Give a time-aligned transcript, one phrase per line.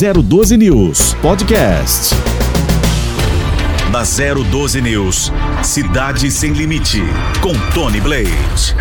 [0.00, 2.14] 012 News Podcast.
[3.92, 5.30] Na 012 News,
[5.62, 7.02] Cidade Sem Limite,
[7.42, 8.74] com Tony Blade.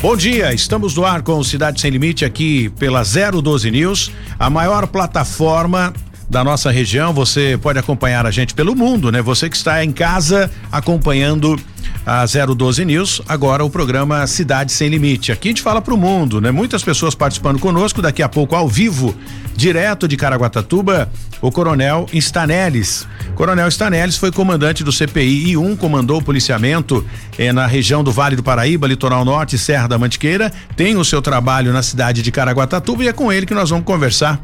[0.00, 4.86] Bom dia, estamos no ar com Cidade Sem Limite aqui pela 012 News, a maior
[4.86, 5.92] plataforma
[6.28, 7.12] da nossa região.
[7.12, 9.22] Você pode acompanhar a gente pelo mundo, né?
[9.22, 11.58] Você que está em casa acompanhando
[12.04, 15.32] a 012 News, agora o programa Cidade Sem Limite.
[15.32, 16.50] Aqui a gente fala para o mundo, né?
[16.50, 19.14] Muitas pessoas participando conosco, daqui a pouco ao vivo,
[19.54, 23.06] direto de Caraguatatuba, o Coronel Stanelis.
[23.34, 27.04] Coronel Stanelis foi comandante do CPI e 1, comandou o policiamento
[27.38, 30.52] eh, na região do Vale do Paraíba, Litoral Norte, Serra da Mantiqueira.
[30.76, 33.84] Tem o seu trabalho na cidade de Caraguatatuba e é com ele que nós vamos
[33.84, 34.40] conversar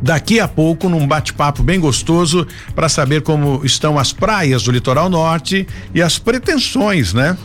[0.00, 5.08] daqui a pouco num bate-papo bem gostoso para saber como estão as praias do litoral
[5.08, 7.36] norte e as pretensões, né?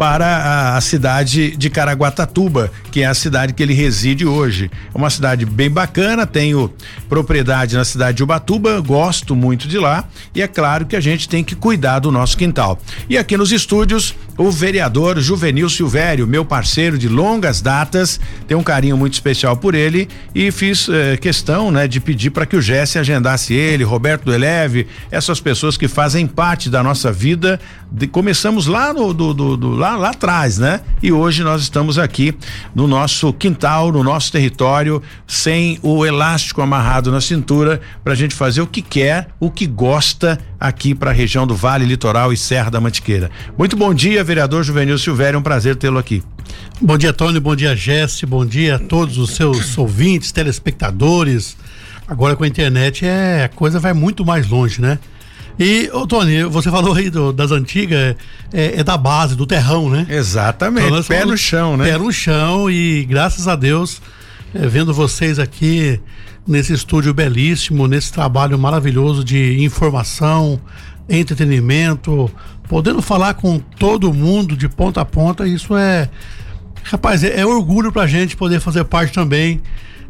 [0.00, 4.70] para a, cidade de Caraguatatuba, que é a cidade que ele reside hoje.
[4.94, 6.72] É uma cidade bem bacana, tenho
[7.06, 11.28] propriedade na cidade de Ubatuba, gosto muito de lá e é claro que a gente
[11.28, 12.80] tem que cuidar do nosso quintal.
[13.10, 18.62] E aqui nos estúdios, o vereador Juvenil Silvério, meu parceiro de longas datas, tem um
[18.62, 22.62] carinho muito especial por ele e fiz eh, questão, né, de pedir para que o
[22.62, 27.60] Jesse agendasse ele, Roberto do Eleve, essas pessoas que fazem parte da nossa vida.
[27.92, 30.80] De, começamos lá no do, do, do lá lá, atrás, né?
[31.02, 32.34] E hoje nós estamos aqui
[32.74, 38.34] no nosso quintal, no nosso território, sem o elástico amarrado na cintura, para a gente
[38.34, 42.36] fazer o que quer, o que gosta aqui para a região do Vale Litoral e
[42.36, 43.30] Serra da Mantiqueira.
[43.56, 46.22] Muito bom dia, vereador Juvenil Silvério, é um prazer tê-lo aqui.
[46.80, 51.56] Bom dia, Tony, bom dia, Jesse, bom dia a todos os seus ouvintes, telespectadores.
[52.06, 55.00] Agora com a internet é a coisa vai muito mais longe, né?
[55.58, 58.14] E, ô Tony, você falou aí do, das antigas,
[58.52, 60.06] é, é, da base, do terrão, né?
[60.08, 61.86] Exatamente, então, pé no chão, né?
[61.86, 64.00] Pé no chão e graças a Deus,
[64.54, 66.00] é, vendo vocês aqui
[66.46, 70.60] nesse estúdio belíssimo, nesse trabalho maravilhoso de informação,
[71.08, 72.30] entretenimento,
[72.70, 76.08] podendo falar com todo mundo de ponta a ponta, isso é.
[76.84, 79.60] Rapaz, é, é orgulho pra gente poder fazer parte também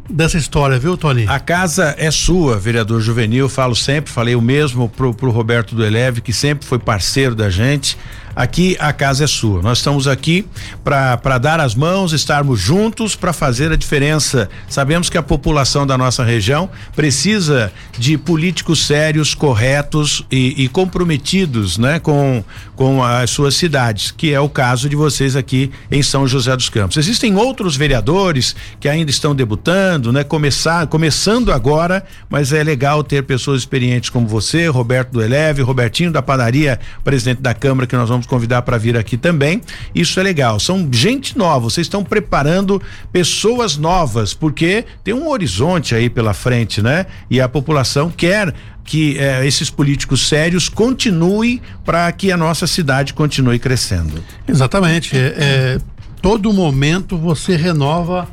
[0.07, 1.25] dessa história, viu, Tony?
[1.27, 5.83] A casa é sua, vereador Juvenil, falo sempre, falei o mesmo pro, pro Roberto do
[5.83, 7.97] Eleve, que sempre foi parceiro da gente.
[8.35, 9.61] Aqui a casa é sua.
[9.61, 10.45] Nós estamos aqui
[10.83, 14.49] para dar as mãos, estarmos juntos para fazer a diferença.
[14.69, 21.77] Sabemos que a população da nossa região precisa de políticos sérios, corretos e, e comprometidos,
[21.77, 22.43] né, com
[22.81, 26.67] com as suas cidades, que é o caso de vocês aqui em São José dos
[26.67, 26.97] Campos.
[26.97, 33.21] Existem outros vereadores que ainda estão debutando, né, começar começando agora, mas é legal ter
[33.21, 38.09] pessoas experientes como você, Roberto do Eleve, Robertinho da Padaria, presidente da Câmara que nós
[38.09, 39.59] vamos convidar para vir aqui também.
[39.93, 40.57] Isso é legal.
[40.57, 42.81] São gente nova, vocês estão preparando
[43.11, 47.05] pessoas novas, porque tem um horizonte aí pela frente, né?
[47.29, 48.53] E a população quer
[48.85, 54.23] que eh, esses políticos sérios continuem para que a nossa cidade continue crescendo.
[54.47, 55.17] Exatamente.
[55.17, 55.77] É, é,
[56.21, 58.29] todo momento você renova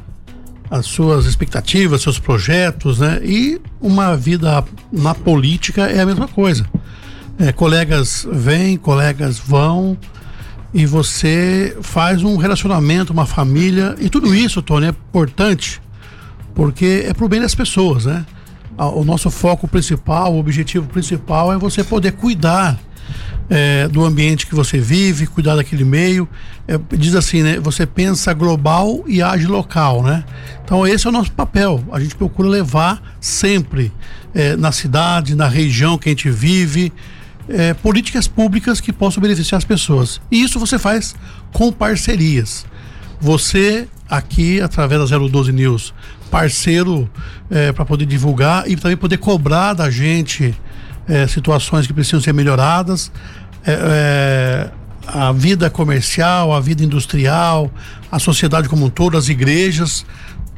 [0.70, 3.20] as suas expectativas, seus projetos, né?
[3.24, 6.64] E uma vida na política é a mesma coisa.
[7.38, 9.96] É, colegas vêm, colegas vão
[10.74, 15.80] e você faz um relacionamento, uma família e tudo isso, Tony, é importante
[16.54, 18.26] porque é pro bem das pessoas, né?
[18.76, 22.78] O nosso foco principal, o objetivo principal é você poder cuidar
[23.48, 26.28] é, do ambiente que você vive, cuidar daquele meio.
[26.66, 27.60] É, diz assim, né?
[27.60, 30.24] Você pensa global e age local, né?
[30.64, 31.82] Então esse é o nosso papel.
[31.92, 33.92] A gente procura levar sempre
[34.34, 36.92] é, na cidade, na região que a gente vive,
[37.48, 40.20] é, políticas públicas que possam beneficiar as pessoas.
[40.30, 41.14] E isso você faz
[41.52, 42.66] com parcerias.
[43.20, 45.94] Você aqui, através da 012 News,
[46.30, 47.10] parceiro
[47.50, 50.54] é, para poder divulgar e também poder cobrar da gente
[51.08, 53.10] é, situações que precisam ser melhoradas.
[53.66, 54.78] É, é
[55.08, 57.70] a vida comercial, a vida industrial,
[58.12, 60.04] a sociedade como um todo, as igrejas,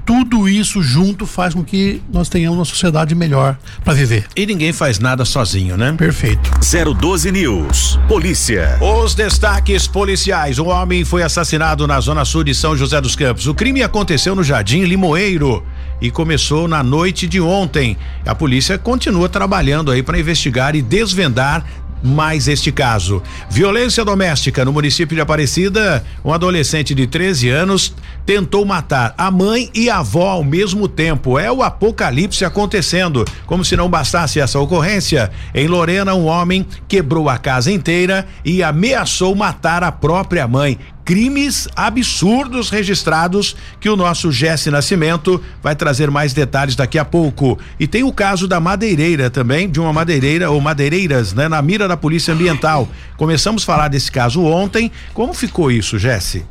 [0.05, 4.27] tudo isso junto faz com que nós tenhamos uma sociedade melhor para viver.
[4.37, 5.95] E ninguém faz nada sozinho, né?
[5.97, 6.51] Perfeito.
[6.95, 7.99] 012 News.
[8.09, 8.79] Polícia.
[8.81, 10.59] Os destaques policiais.
[10.59, 13.47] Um homem foi assassinado na zona sul de São José dos Campos.
[13.47, 15.65] O crime aconteceu no Jardim Limoeiro
[16.01, 17.97] e começou na noite de ontem.
[18.27, 21.65] A polícia continua trabalhando aí para investigar e desvendar
[22.03, 23.23] mais este caso.
[23.51, 27.95] Violência doméstica no município de Aparecida, um adolescente de 13 anos
[28.25, 31.39] tentou matar a mãe e a avó ao mesmo tempo.
[31.39, 33.25] É o apocalipse acontecendo.
[33.47, 38.63] Como se não bastasse essa ocorrência, em Lorena um homem quebrou a casa inteira e
[38.63, 40.79] ameaçou matar a própria mãe
[41.11, 47.59] crimes absurdos registrados que o nosso Jesse Nascimento vai trazer mais detalhes daqui a pouco.
[47.81, 51.89] E tem o caso da madeireira também, de uma madeireira ou madeireiras, né, na mira
[51.89, 52.89] da Polícia Ambiental.
[53.17, 54.93] Começamos a falar desse caso ontem.
[55.13, 56.45] Como ficou isso, Jesse?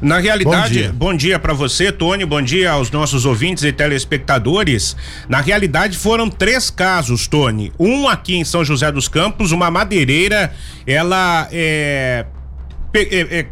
[0.00, 4.96] Na realidade, bom dia, dia para você, Tony, bom dia aos nossos ouvintes e telespectadores.
[5.28, 7.72] Na realidade, foram três casos, Tony.
[7.76, 10.52] Um aqui em São José dos Campos, uma madeireira,
[10.86, 12.24] ela é,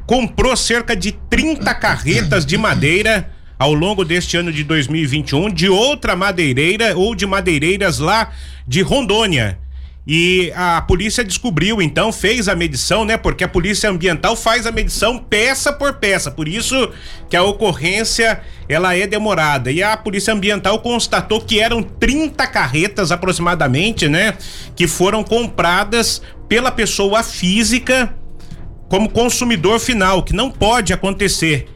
[0.07, 6.15] comprou cerca de 30 carretas de madeira ao longo deste ano de 2021 de outra
[6.15, 8.31] madeireira ou de madeireiras lá
[8.67, 9.59] de Rondônia.
[10.11, 13.19] E a polícia descobriu, então, fez a medição, né?
[13.19, 16.31] Porque a polícia ambiental faz a medição peça por peça.
[16.31, 16.91] Por isso
[17.29, 19.71] que a ocorrência ela é demorada.
[19.71, 24.35] E a polícia ambiental constatou que eram 30 carretas aproximadamente, né?
[24.75, 28.15] Que foram compradas pela pessoa física
[28.89, 31.69] como consumidor final, que não pode acontecer.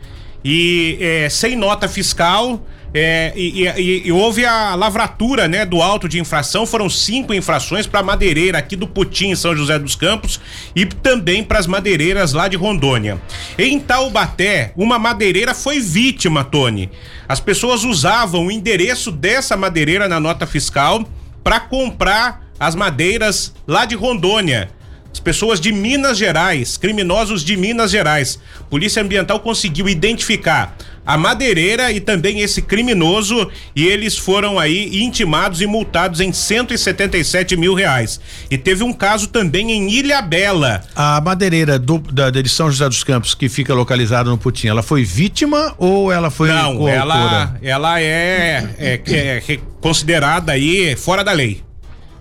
[0.45, 2.65] E é, sem nota fiscal
[2.95, 6.67] é, e, e, e, houve a lavratura, né, do auto de infração.
[6.67, 10.39] Foram cinco infrações para madeireira aqui do Putim, em São José dos Campos,
[10.77, 13.21] e também para as madeireiras lá de Rondônia.
[13.59, 16.91] Em Taubaté, uma madeireira foi vítima, Tony.
[17.27, 21.03] As pessoas usavam o endereço dessa madeireira na nota fiscal
[21.43, 24.71] para comprar as madeiras lá de Rondônia.
[25.13, 28.39] As pessoas de Minas Gerais, criminosos de Minas Gerais.
[28.71, 30.75] Polícia Ambiental conseguiu identificar
[31.05, 37.57] a madeireira e também esse criminoso e eles foram aí intimados e multados em 177
[37.57, 38.21] mil reais.
[38.51, 40.83] E teve um caso também em Ilha Bela.
[40.95, 44.83] A madeireira do, da, de São José dos Campos que fica localizada no Putim, ela
[44.83, 51.33] foi vítima ou ela foi Não, ela, ela é, é, é considerada aí fora da
[51.33, 51.63] lei.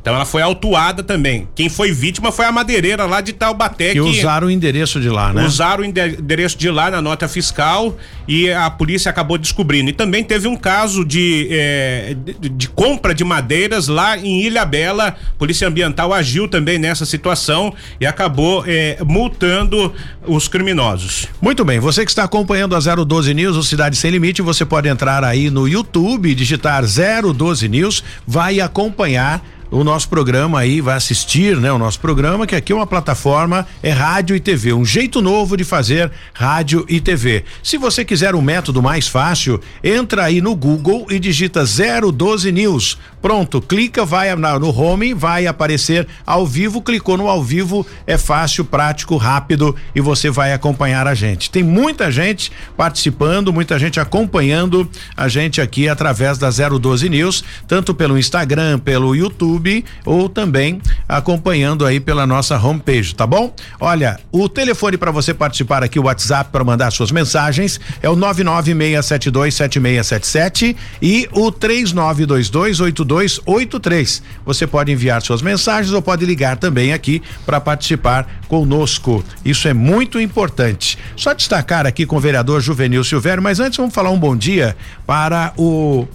[0.01, 1.47] Então ela foi autuada também.
[1.53, 3.89] Quem foi vítima foi a madeireira lá de Taubaté.
[3.89, 5.45] Que, que usaram o endereço de lá, né?
[5.45, 7.95] Usaram o endereço de lá na nota fiscal
[8.27, 9.91] e a polícia acabou descobrindo.
[9.91, 14.65] E também teve um caso de, é, de, de, compra de madeiras lá em Ilha
[14.65, 15.09] Bela.
[15.09, 19.93] A polícia Ambiental agiu também nessa situação e acabou é, multando
[20.25, 21.27] os criminosos.
[21.39, 24.89] Muito bem, você que está acompanhando a 012 News, o Cidade Sem Limite, você pode
[24.89, 31.55] entrar aí no YouTube, digitar 012 News, vai acompanhar o nosso programa aí, vai assistir,
[31.55, 31.71] né?
[31.71, 35.55] O nosso programa, que aqui é uma plataforma, é rádio e TV, um jeito novo
[35.55, 37.45] de fazer rádio e TV.
[37.63, 42.97] Se você quiser um método mais fácil, entra aí no Google e digita 012 News.
[43.21, 48.65] Pronto, clica, vai no home, vai aparecer ao vivo, clicou no ao vivo, é fácil,
[48.65, 51.49] prático, rápido e você vai acompanhar a gente.
[51.49, 57.93] Tem muita gente participando, muita gente acompanhando a gente aqui através da 012 News, tanto
[57.93, 63.53] pelo Instagram, pelo YouTube YouTube ou também acompanhando aí pela nossa homepage, tá bom?
[63.79, 68.15] Olha, o telefone para você participar aqui, o WhatsApp para mandar suas mensagens é o
[68.15, 74.21] 996727677 e o 39228283.
[74.45, 79.23] Você pode enviar suas mensagens ou pode ligar também aqui para participar conosco.
[79.45, 80.97] Isso é muito importante.
[81.15, 84.75] Só destacar aqui com o vereador Juvenil Silvério, mas antes vamos falar um bom dia
[85.05, 86.07] para o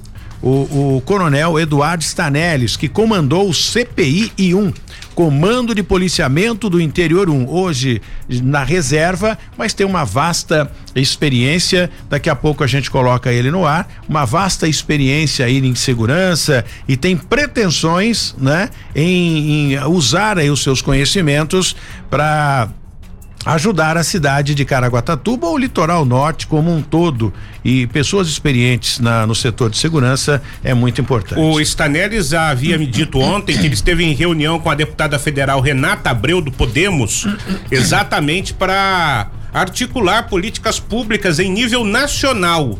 [0.47, 4.73] o, o coronel Eduardo Stanelles, que comandou o CPI I1,
[5.13, 11.91] Comando de Policiamento do Interior 1, hoje na reserva, mas tem uma vasta experiência.
[12.09, 16.65] Daqui a pouco a gente coloca ele no ar, uma vasta experiência aí em segurança
[16.87, 21.75] e tem pretensões, né, em, em usar aí os seus conhecimentos
[22.09, 22.69] para
[23.47, 27.33] ajudar a cidade de Caraguatatuba ou o litoral norte como um todo
[27.65, 31.41] e pessoas experientes na, no setor de segurança é muito importante.
[31.41, 35.61] O Stanelis havia me dito ontem que ele esteve em reunião com a deputada federal
[35.61, 37.27] Renata Abreu do Podemos
[37.71, 42.79] exatamente para articular políticas públicas em nível nacional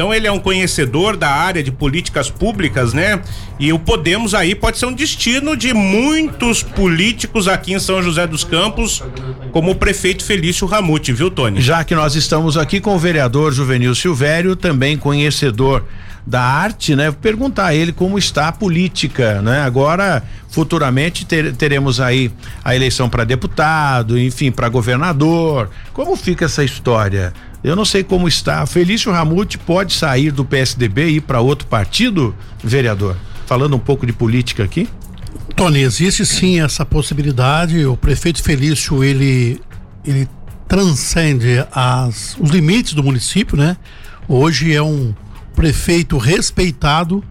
[0.00, 3.20] então ele é um conhecedor da área de políticas públicas, né?
[3.58, 8.26] E o Podemos aí pode ser um destino de muitos políticos aqui em São José
[8.26, 9.04] dos Campos,
[9.52, 11.60] como o prefeito Felício Ramute, viu, Tony?
[11.60, 15.84] Já que nós estamos aqui com o vereador Juvenil Silvério, também conhecedor
[16.26, 17.12] da arte, né?
[17.12, 19.60] Perguntar a ele como está a política, né?
[19.60, 22.30] Agora, futuramente ter, teremos aí
[22.64, 25.68] a eleição para deputado, enfim, para governador.
[25.92, 27.34] Como fica essa história?
[27.62, 28.64] Eu não sei como está.
[28.66, 33.16] Felício Ramute pode sair do PSDB e ir para outro partido, vereador?
[33.46, 34.88] Falando um pouco de política aqui.
[35.54, 37.84] Tony, existe sim essa possibilidade.
[37.84, 39.60] O prefeito Felício, ele,
[40.06, 40.26] ele
[40.66, 43.76] transcende as, os limites do município, né?
[44.26, 45.14] Hoje é um
[45.54, 47.22] prefeito respeitado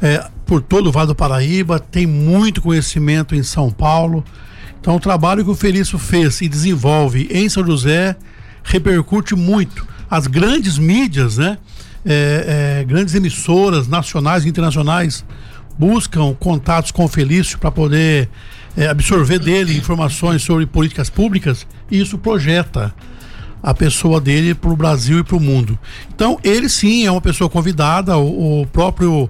[0.00, 4.24] é, por todo o Vale do Paraíba, tem muito conhecimento em São Paulo.
[4.80, 8.16] Então, o trabalho que o Felício fez e desenvolve em São José
[8.66, 9.86] repercute muito.
[10.10, 11.56] As grandes mídias, né?
[12.04, 15.24] É, é, grandes emissoras nacionais e internacionais
[15.76, 18.28] buscam contatos com o Felício para poder
[18.76, 22.94] é, absorver dele informações sobre políticas públicas e isso projeta
[23.60, 25.76] a pessoa dele para o Brasil e para o mundo.
[26.14, 29.28] Então, ele sim é uma pessoa convidada, o, o próprio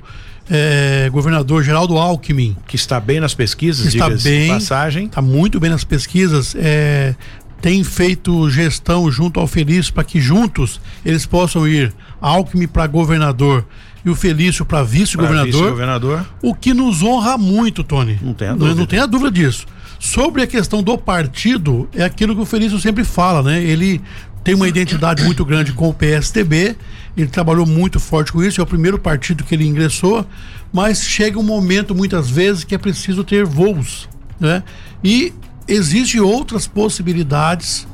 [0.51, 2.57] é, governador Geraldo Alckmin.
[2.67, 5.07] Que está bem nas pesquisas, está bem, passagem.
[5.07, 6.55] Está muito bem nas pesquisas.
[6.59, 7.15] É,
[7.61, 13.67] tem feito gestão junto ao Felício para que juntos eles possam ir Alckmin para governador
[14.05, 15.53] e o Felício para vice-governador.
[15.53, 18.19] Vice o que nos honra muito, Tony.
[18.23, 18.69] Não tenha dúvida.
[18.69, 19.67] Não, não tenha dúvida disso.
[19.99, 23.63] Sobre a questão do partido, é aquilo que o Felício sempre fala, né?
[23.63, 24.01] Ele
[24.45, 26.77] tem uma identidade muito grande com o PSTB,
[27.17, 30.25] ele trabalhou muito forte com isso, é o primeiro partido que ele ingressou,
[30.73, 34.09] mas chega um momento, muitas vezes, que é preciso ter voos,
[34.39, 34.63] né?
[35.03, 35.33] E
[35.69, 37.87] existem outras possibilidades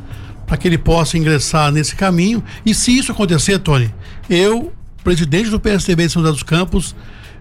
[0.46, 3.92] para que ele possa ingressar nesse caminho, e se isso acontecer, Tony,
[4.28, 6.94] eu, presidente do PSTB de São José dos Campos,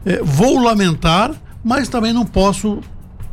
[0.06, 1.32] eh, vou lamentar,
[1.64, 2.82] mas também não posso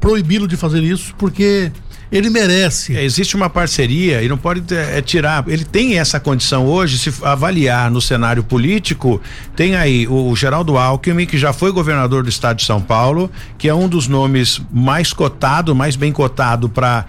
[0.01, 1.71] proibi-lo de fazer isso, porque
[2.11, 2.97] ele merece.
[2.97, 5.45] É, existe uma parceria e não pode é, tirar.
[5.47, 9.21] Ele tem essa condição hoje, se avaliar no cenário político,
[9.55, 13.31] tem aí o, o Geraldo Alckmin, que já foi governador do estado de São Paulo,
[13.57, 17.05] que é um dos nomes mais cotado, mais bem cotado para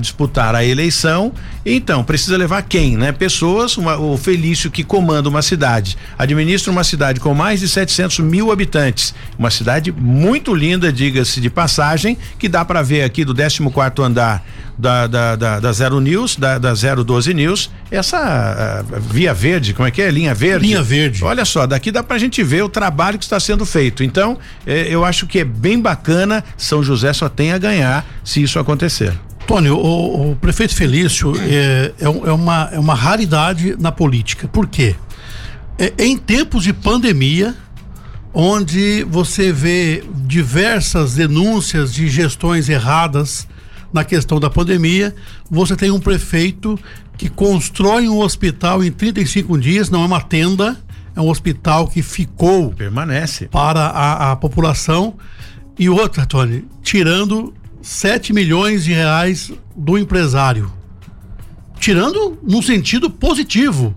[0.00, 1.32] disputar a eleição.
[1.66, 3.10] Então, precisa levar quem, né?
[3.10, 8.18] Pessoas, uma, o Felício que comanda uma cidade, administra uma cidade com mais de 700
[8.18, 13.34] mil habitantes, uma cidade muito linda, diga-se de passagem, que dá para ver aqui do
[13.34, 14.44] 14 quarto andar
[14.76, 19.86] da, da, da, da Zero News, da, da 012 News, essa uh, via verde, como
[19.88, 20.10] é que é?
[20.10, 20.66] Linha verde?
[20.66, 21.24] Linha verde.
[21.24, 24.02] Olha só, daqui dá pra gente ver o trabalho que está sendo feito.
[24.02, 28.42] Então, eh, eu acho que é bem bacana, São José só tem a ganhar se
[28.42, 29.12] isso acontecer.
[29.46, 29.76] Tony, o,
[30.32, 34.48] o prefeito Felício é, é, é, uma, é uma raridade na política.
[34.48, 34.96] Por quê?
[35.78, 37.54] É, em tempos de pandemia,
[38.32, 43.46] onde você vê diversas denúncias de gestões erradas,
[43.94, 45.14] na questão da pandemia,
[45.48, 46.76] você tem um prefeito
[47.16, 50.76] que constrói um hospital em 35 dias, não é uma tenda,
[51.14, 55.14] é um hospital que ficou permanece para a, a população
[55.78, 60.72] e outra, Tony, tirando 7 milhões de reais do empresário.
[61.78, 63.94] Tirando num sentido positivo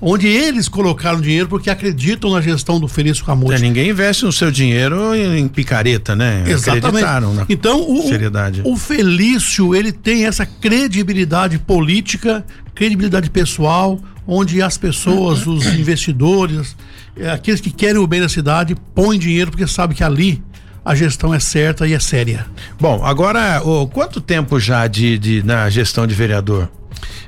[0.00, 3.54] onde eles colocaram dinheiro porque acreditam na gestão do Felício Camute.
[3.54, 6.44] É, ninguém investe o seu dinheiro em picareta, né?
[6.46, 6.86] Exatamente.
[6.86, 8.62] Acreditaram na então, o, seriedade.
[8.64, 12.42] O Felício, ele tem essa credibilidade política,
[12.74, 16.74] credibilidade pessoal, onde as pessoas, os investidores,
[17.18, 20.42] é, aqueles que querem o bem da cidade, põem dinheiro porque sabe que ali
[20.86, 22.46] a gestão é certa e é séria.
[22.78, 26.68] Bom, agora, oh, quanto tempo já de, de na gestão de vereador?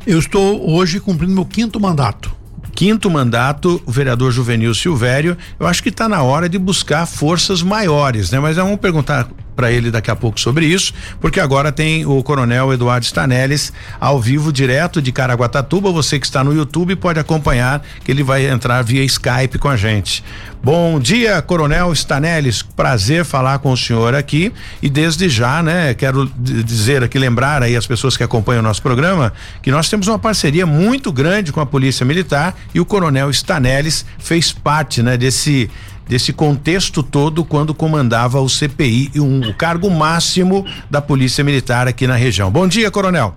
[0.06, 2.38] Eu estou hoje cumprindo meu quinto mandato
[2.78, 7.60] quinto mandato, o vereador Juvenil Silvério, eu acho que está na hora de buscar forças
[7.60, 8.38] maiores, né?
[8.38, 12.72] Mas vamos perguntar para ele daqui a pouco sobre isso, porque agora tem o Coronel
[12.72, 15.90] Eduardo Stanelis ao vivo direto de Caraguatatuba.
[15.90, 19.76] Você que está no YouTube pode acompanhar que ele vai entrar via Skype com a
[19.76, 20.22] gente.
[20.62, 22.62] Bom dia, Coronel Stanelis.
[22.62, 27.74] Prazer falar com o senhor aqui e desde já, né, quero dizer aqui lembrar aí
[27.74, 31.60] as pessoas que acompanham o nosso programa que nós temos uma parceria muito grande com
[31.60, 35.68] a Polícia Militar e o Coronel Stanelis fez parte, né, desse
[36.08, 41.86] desse contexto todo quando comandava o CPI e um, o cargo máximo da Polícia Militar
[41.86, 42.50] aqui na região.
[42.50, 43.34] Bom dia, Coronel.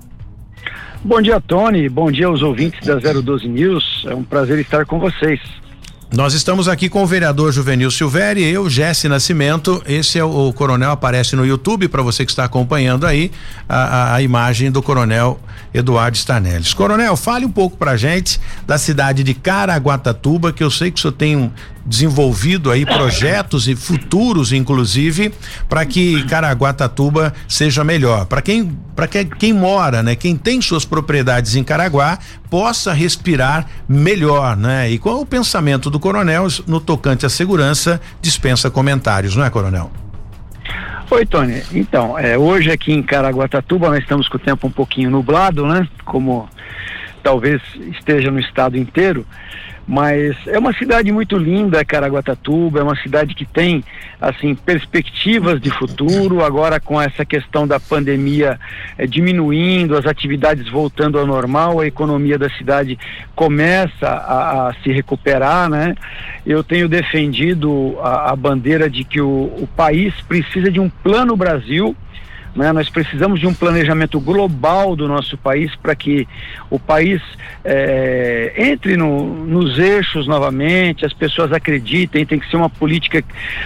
[1.04, 1.90] Bom dia, Tony.
[1.90, 4.06] Bom dia aos ouvintes da 012 News.
[4.08, 5.40] É um prazer estar com vocês.
[6.14, 9.82] Nós estamos aqui com o vereador Juvenil Silvério, eu, Jesse Nascimento.
[9.88, 13.32] Esse é o, o coronel, aparece no YouTube para você que está acompanhando aí
[13.68, 15.40] a, a, a, imagem do coronel
[15.74, 16.74] Eduardo Stanelis.
[16.74, 21.02] Coronel, fale um pouco pra gente da cidade de Caraguatatuba, que eu sei que o
[21.02, 21.50] senhor tem um,
[21.86, 25.34] desenvolvido aí projetos e futuros, inclusive,
[25.68, 28.26] para que Caraguatatuba seja melhor.
[28.26, 32.20] Para quem, para que, quem mora, né, quem tem suas propriedades em Caraguá,
[32.50, 34.90] possa respirar melhor, né?
[34.90, 39.50] E qual é o pensamento do coronel no tocante à segurança dispensa comentários, não é,
[39.50, 39.92] coronel?
[41.10, 41.62] Oi, Tony.
[41.74, 45.86] Então, é, hoje aqui em Caraguatatuba nós estamos com o tempo um pouquinho nublado, né?
[46.06, 46.48] Como
[47.22, 47.62] talvez
[47.92, 49.26] esteja no estado inteiro.
[49.88, 53.84] Mas é uma cidade muito linda, Caraguatatuba, é uma cidade que tem
[54.20, 56.44] assim perspectivas de futuro.
[56.44, 58.60] Agora com essa questão da pandemia
[58.98, 62.98] é, diminuindo, as atividades voltando ao normal, a economia da cidade
[63.36, 65.96] começa a, a se recuperar, né?
[66.46, 71.36] Eu tenho defendido a, a bandeira de que o, o país precisa de um plano
[71.36, 71.96] Brasil
[72.56, 72.72] Né?
[72.74, 76.28] Nós precisamos de um planejamento global do nosso país para que
[76.70, 77.22] o país
[77.64, 83.24] é, entre no, nos eixos novamente, as pessoas acreditem, tem que ser uma política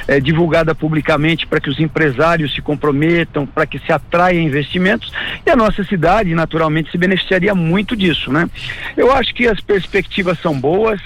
[0.07, 5.11] é, divulgada publicamente para que os empresários se comprometam, para que se atraia investimentos
[5.45, 8.47] e a nossa cidade naturalmente se beneficiaria muito disso, né?
[8.95, 11.01] Eu acho que as perspectivas são boas,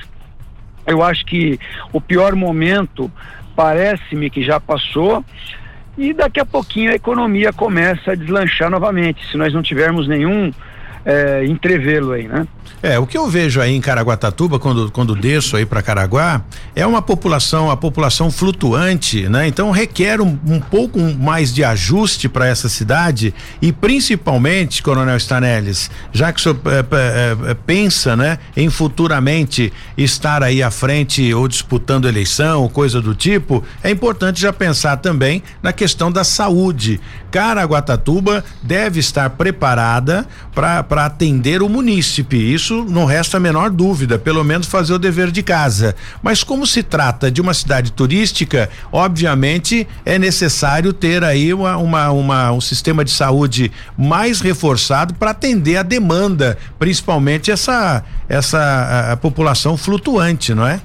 [0.85, 1.59] eu acho que
[1.93, 3.11] o pior momento
[3.55, 5.23] parece-me que já passou
[5.99, 10.49] e daqui a pouquinho a economia começa a deslanchar novamente, se nós não tivermos nenhum
[11.09, 12.47] é, entrevê-lo aí, né?
[12.83, 16.41] É, o que eu vejo aí em Caraguatatuba, quando, quando desço aí para Caraguá,
[16.75, 19.47] é uma população, a população flutuante, né?
[19.47, 25.89] Então requer um, um pouco mais de ajuste para essa cidade e principalmente, Coronel Stanelis,
[26.13, 31.33] já que o senhor é, é, é, pensa, né, em futuramente estar aí à frente
[31.33, 36.23] ou disputando eleição ou coisa do tipo, é importante já pensar também na questão da
[36.23, 37.01] saúde.
[37.31, 42.37] Caraguatatuba deve estar preparada para atender o munícipe.
[42.37, 45.95] Isso não resta a menor dúvida, pelo menos fazer o dever de casa.
[46.21, 52.11] Mas como se trata de uma cidade turística, obviamente é necessário ter aí uma, uma,
[52.11, 59.11] uma um sistema de saúde mais reforçado para atender a demanda, principalmente essa essa a,
[59.13, 60.81] a população flutuante, não é?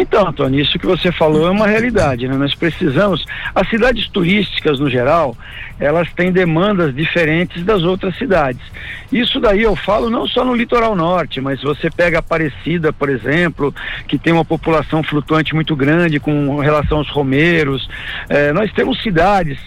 [0.00, 2.34] Então, Antônio, isso que você falou é uma realidade, né?
[2.34, 3.22] Nós precisamos,
[3.54, 5.36] as cidades turísticas no geral,
[5.78, 8.62] elas têm demandas diferentes das outras cidades.
[9.12, 13.74] Isso daí eu falo não só no litoral norte, mas você pega Aparecida, por exemplo,
[14.08, 17.86] que tem uma população flutuante muito grande com relação aos romeiros.
[18.30, 19.58] Eh, nós temos cidades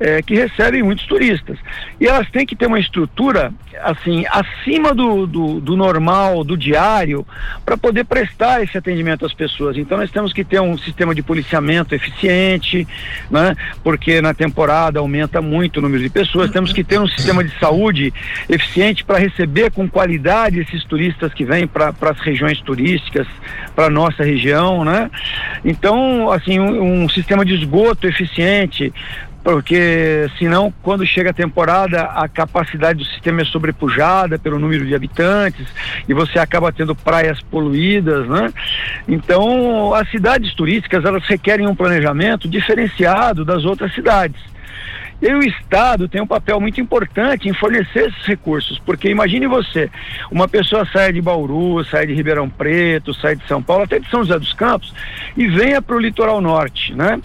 [0.00, 1.58] é, que recebem muitos turistas.
[2.00, 3.52] E elas têm que ter uma estrutura,
[3.82, 7.26] assim, acima do, do, do normal, do diário,
[7.66, 9.76] para poder prestar esse atendimento às pessoas.
[9.76, 12.88] Então nós temos que ter um sistema de policiamento eficiente,
[13.30, 13.54] né?
[13.84, 16.50] Porque na temporada aumenta muito o número de pessoas.
[16.50, 18.12] Temos que ter um sistema de saúde
[18.48, 23.26] eficiente para receber com qualidade esses turistas que vêm para as regiões turísticas,
[23.76, 25.10] para nossa região, né?
[25.62, 28.92] Então, assim, um, um sistema de esgoto eficiente,
[29.42, 34.94] porque senão quando chega a temporada a capacidade do sistema é sobrepujada pelo número de
[34.94, 35.66] habitantes
[36.08, 38.52] e você acaba tendo praias poluídas, né?
[39.08, 44.40] Então as cidades turísticas elas requerem um planejamento diferenciado das outras cidades.
[45.22, 49.90] E o Estado tem um papel muito importante em fornecer esses recursos, porque imagine você,
[50.30, 54.08] uma pessoa sai de Bauru, sai de Ribeirão Preto, sai de São Paulo, até de
[54.08, 54.94] São José dos Campos,
[55.36, 57.20] e venha para o litoral norte, né?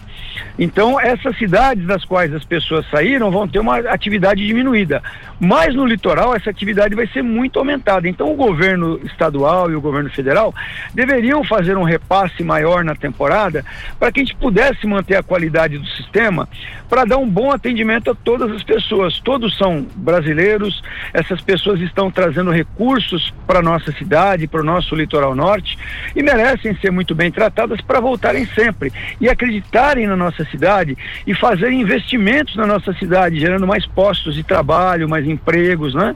[0.58, 5.02] Então, essas cidades das quais as pessoas saíram vão ter uma atividade diminuída.
[5.40, 8.08] Mas no litoral, essa atividade vai ser muito aumentada.
[8.08, 10.54] Então, o governo estadual e o governo federal
[10.94, 13.66] deveriam fazer um repasse maior na temporada
[14.00, 16.48] para que a gente pudesse manter a qualidade do sistema
[16.90, 19.20] para dar um bom atendimento a todas as pessoas.
[19.20, 20.82] Todos são brasileiros,
[21.14, 25.78] essas pessoas estão trazendo recursos para nossa cidade, para o nosso litoral norte
[26.16, 31.34] e merecem ser muito bem tratadas para voltarem sempre e acreditarem na nossa cidade e
[31.34, 36.16] fazer investimentos na nossa cidade, gerando mais postos de trabalho, mais empregos, né?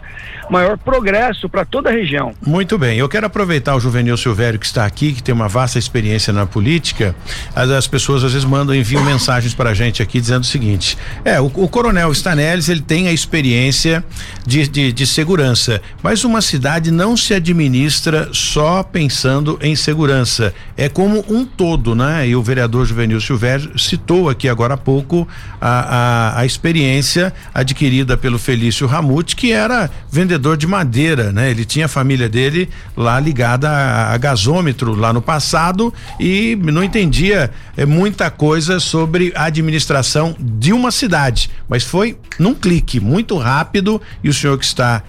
[0.49, 2.33] Maior progresso para toda a região.
[2.45, 2.97] Muito bem.
[2.97, 6.45] Eu quero aproveitar o Juvenil Silvério que está aqui, que tem uma vasta experiência na
[6.45, 7.15] política.
[7.55, 10.97] As, as pessoas às vezes mandam, enviam mensagens para a gente aqui dizendo o seguinte:
[11.23, 14.03] é, o, o Coronel Stanelis, ele tem a experiência
[14.45, 20.53] de, de, de segurança, mas uma cidade não se administra só pensando em segurança.
[20.75, 22.27] É como um todo, né?
[22.27, 23.98] E o vereador Juvenil Silvério citou
[24.29, 25.27] aqui agora há pouco
[25.59, 31.49] a, a, a experiência adquirida pelo Felício Ramute, que era vendedor de madeira, né?
[31.51, 36.83] Ele tinha a família dele lá ligada a, a gasômetro lá no passado e não
[36.83, 43.37] entendia é, muita coisa sobre a administração de uma cidade, mas foi num clique muito
[43.37, 45.03] rápido e o senhor que está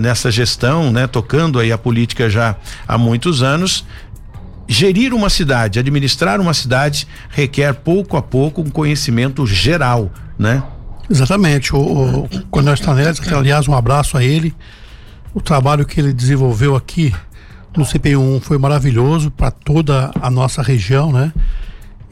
[0.00, 2.56] nessa gestão, né, tocando aí a política já
[2.88, 3.84] há muitos anos,
[4.68, 10.62] gerir uma cidade, administrar uma cidade requer pouco a pouco um conhecimento geral, né?
[11.10, 11.74] Exatamente.
[11.74, 14.54] O, o Coronel Stanelli, aliás, um abraço a ele.
[15.34, 17.12] O trabalho que ele desenvolveu aqui
[17.76, 21.32] no CP1 foi maravilhoso para toda a nossa região, né?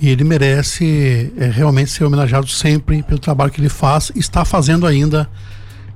[0.00, 4.44] E ele merece é, realmente ser homenageado sempre pelo trabalho que ele faz e está
[4.44, 5.28] fazendo ainda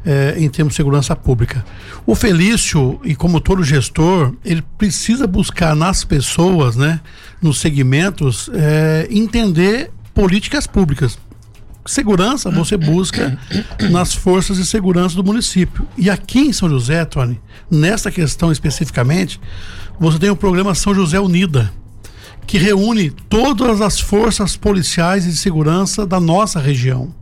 [0.04, 1.64] é, em termos de segurança pública.
[2.06, 7.00] O Felício, e como todo gestor, ele precisa buscar nas pessoas, né,
[7.40, 11.18] nos segmentos, é, entender políticas públicas.
[11.86, 13.38] Segurança você busca
[13.90, 15.86] nas forças de segurança do município.
[15.98, 17.38] E aqui em São José, Tony,
[17.70, 19.38] nessa questão especificamente,
[20.00, 21.70] você tem o programa São José Unida,
[22.46, 27.12] que reúne todas as forças policiais e de segurança da nossa região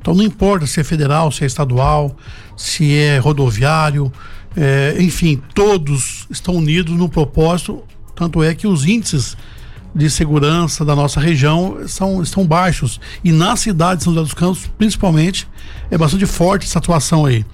[0.00, 2.16] Então não importa se é federal, se é estadual,
[2.56, 4.12] se é rodoviário,
[4.56, 7.82] é, enfim, todos estão unidos no propósito.
[8.14, 9.36] Tanto é que os índices
[9.94, 13.00] de segurança da nossa região são, estão baixos.
[13.22, 15.46] E na cidade de São José dos Campos, principalmente,
[15.90, 17.44] é bastante forte essa atuação aí.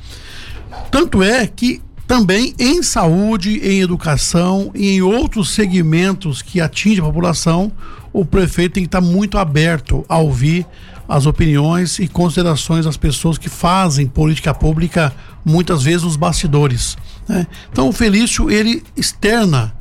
[0.91, 7.07] Tanto é que também em saúde, em educação e em outros segmentos que atingem a
[7.07, 7.73] população,
[8.13, 10.67] o prefeito tem que estar muito aberto a ouvir
[11.09, 15.13] as opiniões e considerações das pessoas que fazem política pública,
[15.45, 16.97] muitas vezes os bastidores.
[17.29, 17.47] Né?
[17.71, 19.75] Então o Felício ele externa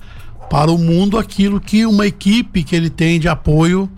[0.49, 3.89] para o mundo aquilo que uma equipe que ele tem de apoio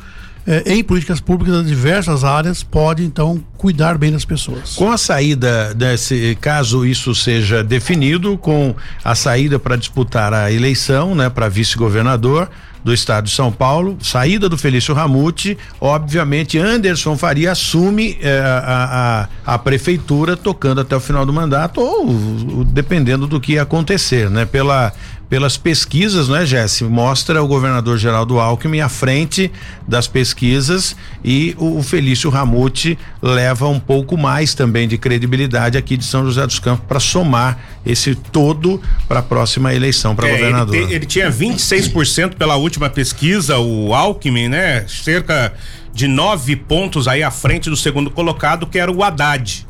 [0.48, 4.76] eh, em políticas públicas de diversas áreas pode então cuidar bem das pessoas.
[4.76, 11.16] Com a saída desse caso isso seja definido com a saída para disputar a eleição,
[11.16, 12.50] né, para vice-governador,
[12.86, 19.28] do estado de São Paulo, saída do Felício Ramute, obviamente Anderson Faria assume eh, a,
[19.46, 24.46] a, a, prefeitura tocando até o final do mandato ou, dependendo do que acontecer, né?
[24.46, 24.94] Pela
[25.30, 26.84] pelas pesquisas, não é, Jesse?
[26.84, 29.52] Mostra o governador Geraldo Alckmin à frente
[29.88, 35.98] das pesquisas e o, o Felício Ramute leva um pouco mais também de credibilidade aqui
[35.98, 40.32] de São José dos Campos para somar esse todo para a próxima eleição para é,
[40.32, 40.76] governador.
[40.76, 44.86] Ele, te, ele tinha 26% pela última pesquisa, o Alckmin, né?
[44.88, 45.54] Cerca
[45.94, 49.66] de nove pontos aí à frente do segundo colocado, que era o Haddad.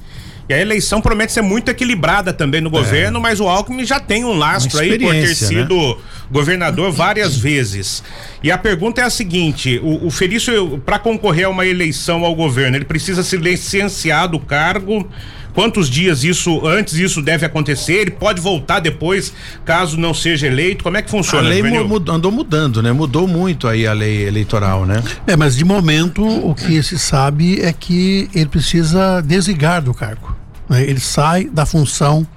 [0.47, 3.21] E a eleição promete ser muito equilibrada também no governo, é.
[3.21, 5.33] mas o Alckmin já tem um lastro aí por ter né?
[5.33, 5.95] sido né?
[6.31, 8.03] governador várias vezes.
[8.43, 12.35] E a pergunta é a seguinte: o, o Felício, para concorrer a uma eleição ao
[12.35, 15.09] governo, ele precisa se licenciar do cargo.
[15.55, 17.93] Quantos dias isso antes isso deve acontecer?
[17.93, 20.83] Ele pode voltar depois, caso não seja eleito?
[20.83, 21.47] Como é que funciona?
[21.47, 22.91] A lei mud, andou mudando, né?
[22.91, 25.01] Mudou muito aí a lei eleitoral, né?
[25.25, 30.35] É, mas de momento o que se sabe é que ele precisa desligar do cargo.
[30.69, 30.83] Né?
[30.83, 32.27] Ele sai da função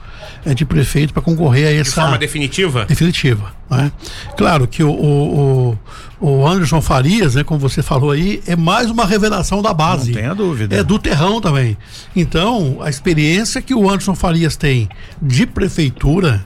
[0.54, 1.90] de prefeito para concorrer a essa.
[1.90, 2.84] De forma definitiva?
[2.84, 3.52] Definitiva.
[3.70, 3.92] Né?
[4.36, 5.78] Claro que o, o,
[6.20, 10.12] o, Anderson Farias, né, como você falou aí, é mais uma revelação da base.
[10.12, 10.76] Não tenha dúvida.
[10.76, 11.76] É do terrão também.
[12.16, 14.88] Então, a experiência que o Anderson Farias tem
[15.20, 16.44] de prefeitura,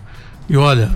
[0.48, 0.90] e olha,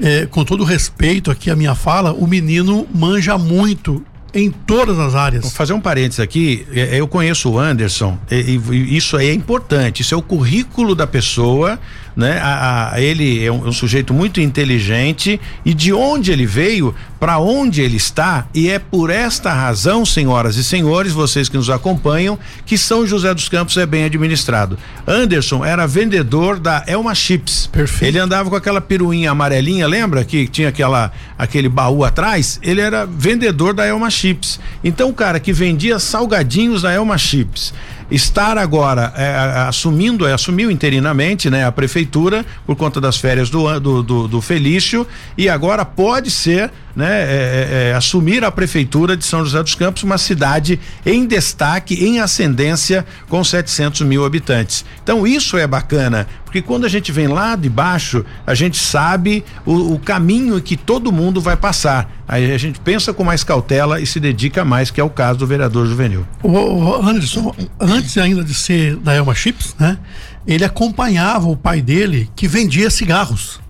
[0.00, 4.02] é, com todo respeito aqui a minha fala, o menino manja muito
[4.32, 5.42] em todas as áreas.
[5.42, 6.66] Vou fazer um parênteses aqui.
[6.72, 10.02] É, eu conheço o Anderson, e, isso aí é importante.
[10.02, 11.78] Isso é o currículo da pessoa
[12.16, 12.38] né?
[12.42, 17.38] A, a, ele é um, um, sujeito muito inteligente e de onde ele veio, para
[17.38, 22.38] onde ele está, e é por esta razão, senhoras e senhores, vocês que nos acompanham,
[22.64, 24.78] que São José dos Campos é bem administrado.
[25.06, 27.68] Anderson era vendedor da Elma Chips.
[27.70, 28.10] Perfeito.
[28.10, 32.58] Ele andava com aquela peruinha amarelinha, lembra que tinha aquela aquele baú atrás?
[32.62, 34.60] Ele era vendedor da Elma Chips.
[34.82, 37.72] Então o cara que vendia salgadinhos da Elma Chips
[38.10, 39.34] estar agora é,
[39.68, 44.40] assumindo, é, assumiu interinamente, né, a prefeitura por conta das férias do, do, do, do
[44.40, 49.62] Felício e agora pode ser né, é, é, é, assumir a prefeitura de São José
[49.62, 54.84] dos Campos, uma cidade em destaque, em ascendência, com 700 mil habitantes.
[55.02, 59.42] Então isso é bacana, porque quando a gente vem lá de baixo, a gente sabe
[59.64, 62.10] o, o caminho que todo mundo vai passar.
[62.28, 65.38] Aí a gente pensa com mais cautela e se dedica mais, que é o caso
[65.38, 66.26] do vereador juvenil.
[66.42, 69.98] O, Anderson, antes ainda de ser da Elma Chips, né?
[70.46, 73.60] Ele acompanhava o pai dele que vendia cigarros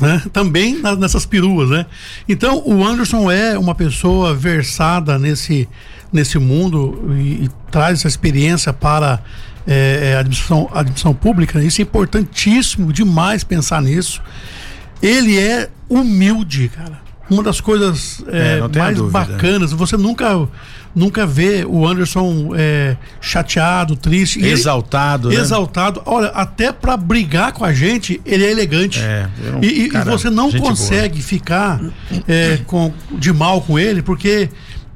[0.00, 0.22] né?
[0.32, 1.86] Também nessas peruas, né?
[2.28, 5.68] Então o Anderson é uma pessoa versada nesse
[6.12, 9.20] nesse mundo e, e traz essa experiência para
[9.66, 11.62] é, é a administração, a administração pública.
[11.62, 14.22] Isso é importantíssimo demais pensar nisso.
[15.02, 17.02] Ele é humilde, cara.
[17.28, 19.72] Uma das coisas é, é mais bacanas.
[19.72, 20.48] Você nunca
[20.94, 24.40] nunca vê o Anderson é, chateado, triste.
[24.44, 25.28] Exaltado.
[25.28, 25.42] Ele, né?
[25.42, 26.02] Exaltado.
[26.06, 29.00] Olha, até para brigar com a gente, ele é elegante.
[29.00, 31.26] É, um e, cara, e, você não consegue boa.
[31.26, 31.80] ficar
[32.28, 34.48] é, com, de mal com ele, porque.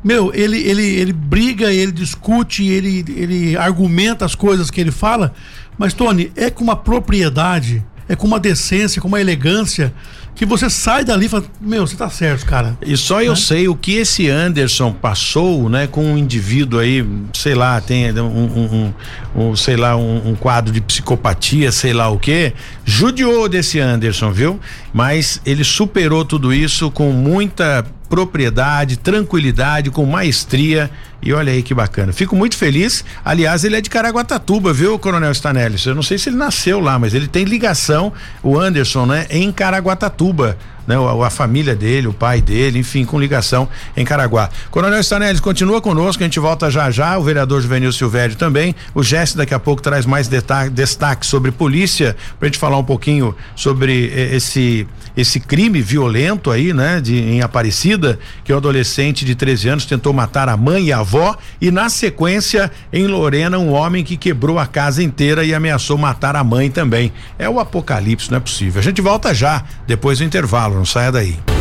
[0.03, 5.35] Meu, ele, ele, ele briga, ele discute, ele, ele argumenta as coisas que ele fala,
[5.77, 9.93] mas, Tony, é com uma propriedade, é com uma decência, com uma elegância
[10.38, 12.79] que você sai dali e fala, meu, você tá certo, cara.
[12.81, 13.37] E só eu né?
[13.37, 18.24] sei o que esse Anderson passou, né, com um indivíduo aí, sei lá, tem um,
[18.24, 18.92] um,
[19.35, 22.53] um, um sei lá, um, quadro de psicopatia, sei lá o que,
[22.85, 24.61] judiou desse Anderson, viu?
[24.92, 30.90] Mas ele superou tudo isso com muita propriedade, tranquilidade, com maestria.
[31.21, 32.12] E olha aí que bacana.
[32.12, 33.05] Fico muito feliz.
[33.25, 35.77] Aliás, ele é de Caraguatatuba, viu, Coronel Stanelli?
[35.85, 39.51] Eu não sei se ele nasceu lá, mas ele tem ligação, o Anderson, né, em
[39.51, 40.57] Caraguatatuba
[40.88, 40.96] né?
[40.96, 44.48] A, a família dele, o pai dele, enfim, com ligação em Caraguá.
[44.70, 49.03] Coronel Stanelli, continua conosco, a gente volta já já, o vereador Juvenil Silvério também, o
[49.03, 50.29] Jesse daqui a pouco traz mais
[50.72, 54.87] destaque sobre polícia, pra gente falar um pouquinho sobre eh, esse
[55.18, 60.12] esse crime violento aí, né, de, em Aparecida, que um adolescente de 13 anos tentou
[60.12, 64.61] matar a mãe e a avó e na sequência em Lorena um homem que quebrou
[64.61, 67.12] a casa inteira e ameaçou matar a mãe também.
[67.37, 68.79] É o apocalipse, não é possível.
[68.79, 71.58] A gente volta já depois do intervalo, não saia daí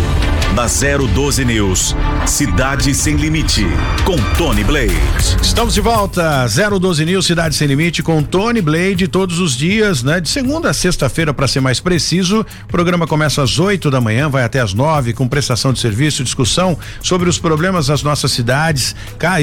[0.57, 1.95] na 012 News.
[2.25, 3.63] Cidade Sem Limite,
[4.03, 4.91] com Tony Blade.
[5.39, 10.19] Estamos de volta, 012 News, Cidade Sem Limite, com Tony Blade, todos os dias, né?
[10.19, 12.43] De segunda a sexta-feira, para ser mais preciso.
[12.63, 16.23] O programa começa às 8 da manhã, vai até às 9, com prestação de serviço,
[16.23, 18.95] discussão sobre os problemas das nossas cidades.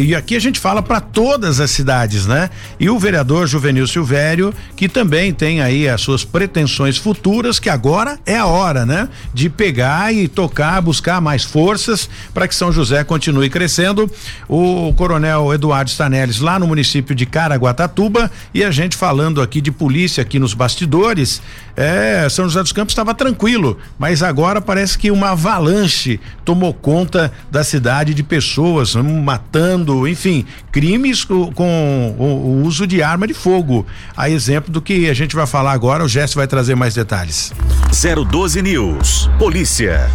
[0.03, 2.50] E aqui a gente fala para todas as cidades, né?
[2.81, 8.18] E o vereador Juvenil Silvério, que também tem aí as suas pretensões futuras, que agora
[8.27, 9.09] é a hora, né?
[9.33, 14.11] De pegar e tocar, buscar buscar mais forças para que São José continue crescendo.
[14.49, 19.71] O coronel Eduardo Stanelis lá no município de Caraguatatuba e a gente falando aqui de
[19.71, 21.43] polícia aqui nos bastidores.
[21.77, 27.31] É, São José dos Campos estava tranquilo, mas agora parece que uma avalanche tomou conta
[27.51, 33.27] da cidade de pessoas hum, matando, enfim, crimes com, com o, o, uso de arma
[33.27, 33.85] de fogo.
[34.17, 37.53] A exemplo do que a gente vai falar agora, o Gesto vai trazer mais detalhes.
[38.31, 39.29] 012 News.
[39.38, 40.09] Polícia.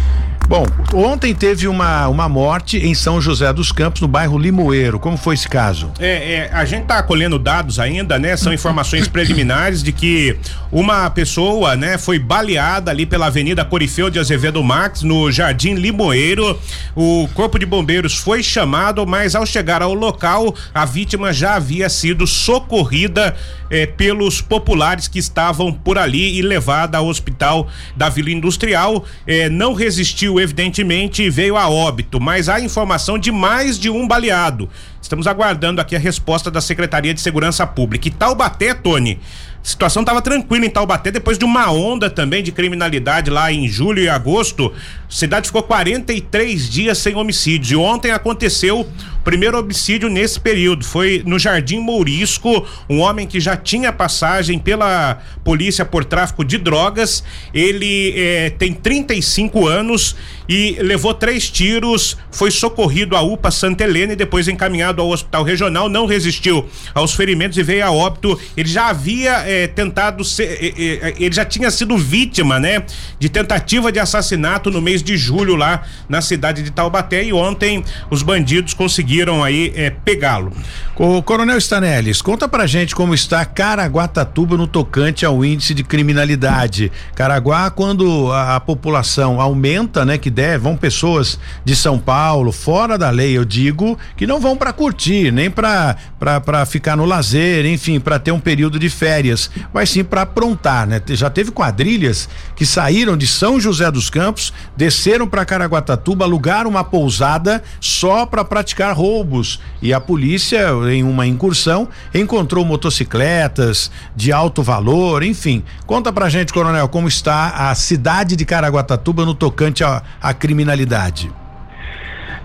[0.48, 4.98] Bom, ontem teve uma, uma morte em São José dos Campos, no bairro Limoeiro.
[4.98, 5.92] Como foi esse caso?
[6.00, 8.36] É, é a gente está colhendo dados ainda, né?
[8.36, 10.36] São informações preliminares de que
[10.72, 16.58] uma pessoa, né, foi baleada ali pela Avenida Corifeu de Azevedo Max, no Jardim Limoeiro.
[16.96, 21.88] O corpo de bombeiros foi chamado, mas ao chegar ao local, a vítima já havia
[21.88, 23.36] sido socorrida
[23.70, 29.04] eh, pelos populares que estavam por ali e levada ao hospital da Vila Industrial.
[29.26, 34.68] Eh, não resistiu evidentemente, veio a óbito, mas há informação de mais de um baleado.
[35.00, 38.08] Estamos aguardando aqui a resposta da Secretaria de Segurança Pública.
[38.08, 39.18] E Taubaté, Tony,
[39.62, 43.68] a situação estava tranquila em Taubaté depois de uma onda também de criminalidade lá em
[43.68, 44.72] julho e agosto.
[45.08, 47.72] A cidade ficou 43 dias sem homicídios.
[47.72, 48.88] E ontem aconteceu
[49.24, 50.84] primeiro homicídio nesse período.
[50.84, 56.58] Foi no Jardim Mourisco, um homem que já tinha passagem pela polícia por tráfico de
[56.58, 57.22] drogas.
[57.52, 60.16] Ele eh, tem 35 anos
[60.48, 62.16] e levou três tiros.
[62.32, 65.88] Foi socorrido à UPA Santa Helena e depois encaminhado ao hospital regional.
[65.88, 68.38] Não resistiu aos ferimentos e veio a óbito.
[68.56, 72.84] Ele já havia é, tentado ser, é, ele já tinha sido vítima, né,
[73.18, 77.84] de tentativa de assassinato no mês de julho lá na cidade de Taubaté e ontem
[78.10, 78.74] os bandidos
[79.20, 80.52] conseguiram aí é, pegá-lo.
[80.96, 86.92] O Coronel Stanelis, conta pra gente como está Caraguatatuba no tocante ao índice de criminalidade.
[87.14, 92.98] Caraguá, quando a, a população aumenta, né, que der, vão pessoas de São Paulo, fora
[92.98, 97.64] da lei, eu digo, que não vão para curtir, nem para para ficar no lazer,
[97.64, 101.00] enfim, para ter um período de férias mas sim para aprontar, né?
[101.08, 106.84] Já teve quadrilhas que saíram de São José dos Campos, desceram para Caraguatatuba, alugaram uma
[106.84, 114.62] pousada só para praticar roubos e a polícia, em uma incursão, encontrou motocicletas de alto
[114.62, 115.64] valor, enfim.
[115.86, 121.39] Conta pra gente, coronel, como está a cidade de Caraguatatuba no tocante à criminalidade.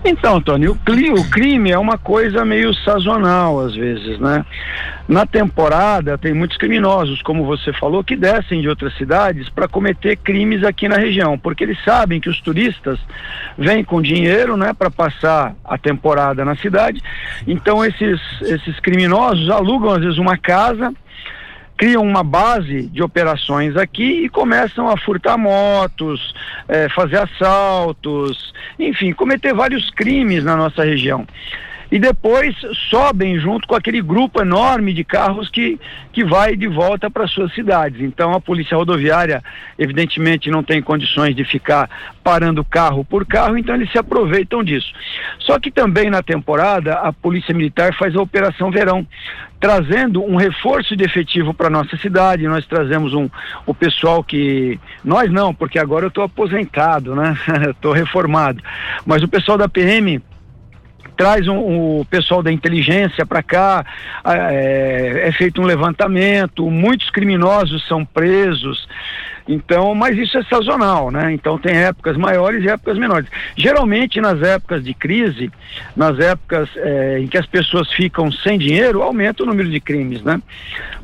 [0.08, 4.46] Então, Tony, o, o crime é uma coisa meio sazonal às vezes, né?
[5.08, 10.16] Na temporada tem muitos criminosos, como você falou, que descem de outras cidades para cometer
[10.16, 13.00] crimes aqui na região, porque eles sabem que os turistas
[13.58, 17.02] vêm com dinheiro, né, para passar a temporada na cidade.
[17.44, 20.92] Então esses esses criminosos alugam às vezes uma casa
[21.76, 26.34] criam uma base de operações aqui e começam a furtar motos,
[26.68, 31.26] é, fazer assaltos, enfim, cometer vários crimes na nossa região
[31.90, 32.54] e depois
[32.90, 35.78] sobem junto com aquele grupo enorme de carros que,
[36.12, 38.00] que vai de volta para suas cidades.
[38.00, 39.42] Então a polícia rodoviária,
[39.78, 41.88] evidentemente, não tem condições de ficar
[42.22, 44.92] parando carro por carro, então eles se aproveitam disso.
[45.40, 49.06] Só que também na temporada a polícia militar faz a operação verão,
[49.60, 52.48] trazendo um reforço de efetivo para nossa cidade.
[52.48, 53.28] Nós trazemos um
[53.64, 57.36] o pessoal que nós não, porque agora eu estou aposentado, né?
[57.70, 58.62] Estou reformado.
[59.04, 60.20] Mas o pessoal da PM
[61.16, 63.84] traz um, o pessoal da inteligência para cá,
[64.24, 68.86] é, é, feito um levantamento, muitos criminosos são presos.
[69.48, 71.32] Então, mas isso é sazonal, né?
[71.32, 73.28] Então tem épocas maiores e épocas menores.
[73.56, 75.50] Geralmente nas épocas de crise,
[75.94, 80.22] nas épocas é, em que as pessoas ficam sem dinheiro, aumenta o número de crimes,
[80.22, 80.42] né?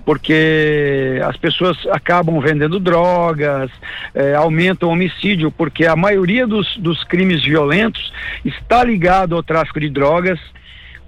[0.05, 3.71] Porque as pessoas acabam vendendo drogas,
[4.13, 8.13] é, aumenta o homicídio, porque a maioria dos, dos crimes violentos
[8.45, 10.41] está ligado ao tráfico de drogas?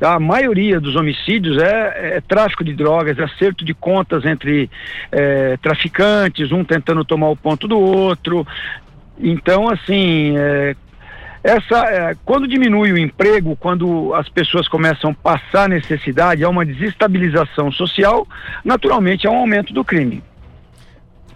[0.05, 4.71] A maioria dos homicídios é, é, tráfico de drogas, é acerto de contas entre
[5.11, 8.47] é, traficantes, um tentando tomar o ponto do outro.
[9.19, 10.77] Então, assim, é,
[11.43, 16.65] essa, é, quando diminui o emprego, quando as pessoas começam a passar necessidade, há uma
[16.65, 18.27] desestabilização social,
[18.65, 20.23] naturalmente há um aumento do crime.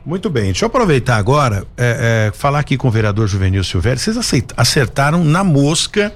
[0.07, 3.99] Muito bem, deixa eu aproveitar agora, é, é, falar aqui com o vereador Juvenil Silvério.
[3.99, 4.17] Vocês
[4.57, 6.15] acertaram na mosca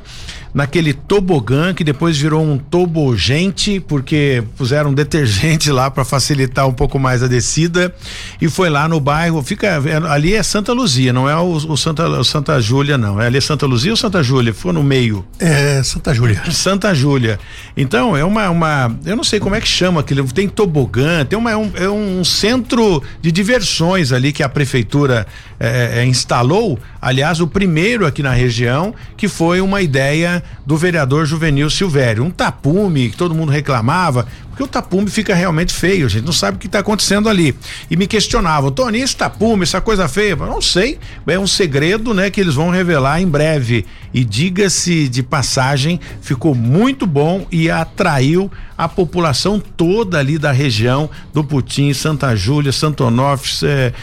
[0.54, 6.72] naquele tobogã que depois virou um tobogente, porque puseram um detergente lá para facilitar um
[6.72, 7.94] pouco mais a descida
[8.40, 12.06] e foi lá no bairro, fica ali é Santa Luzia, não é o, o Santa
[12.08, 14.52] o Santa Júlia não, é ali é Santa Luzia ou Santa Júlia?
[14.52, 15.24] Foi no meio.
[15.38, 16.42] É Santa Júlia.
[16.50, 17.38] Santa Júlia.
[17.76, 21.38] Então é uma uma, eu não sei como é que chama aquilo, tem tobogã, tem
[21.38, 25.26] uma é um, é um centro de diversões ali que a prefeitura
[25.58, 31.26] é, é, instalou, aliás, o primeiro aqui na região, que foi uma ideia do vereador
[31.26, 32.24] Juvenil Silvério.
[32.24, 36.32] Um tapume que todo mundo reclamava, porque o tapume fica realmente feio, a gente não
[36.32, 37.56] sabe o que está acontecendo ali.
[37.90, 40.32] E me questionavam, Tony, esse tapume, essa coisa feia?
[40.32, 43.86] Eu não sei, é um segredo, né, que eles vão revelar em breve.
[44.12, 51.08] E diga-se de passagem, ficou muito bom e atraiu a população toda ali da região
[51.32, 53.50] do Putim, Santa Júlia, Santo Onofre,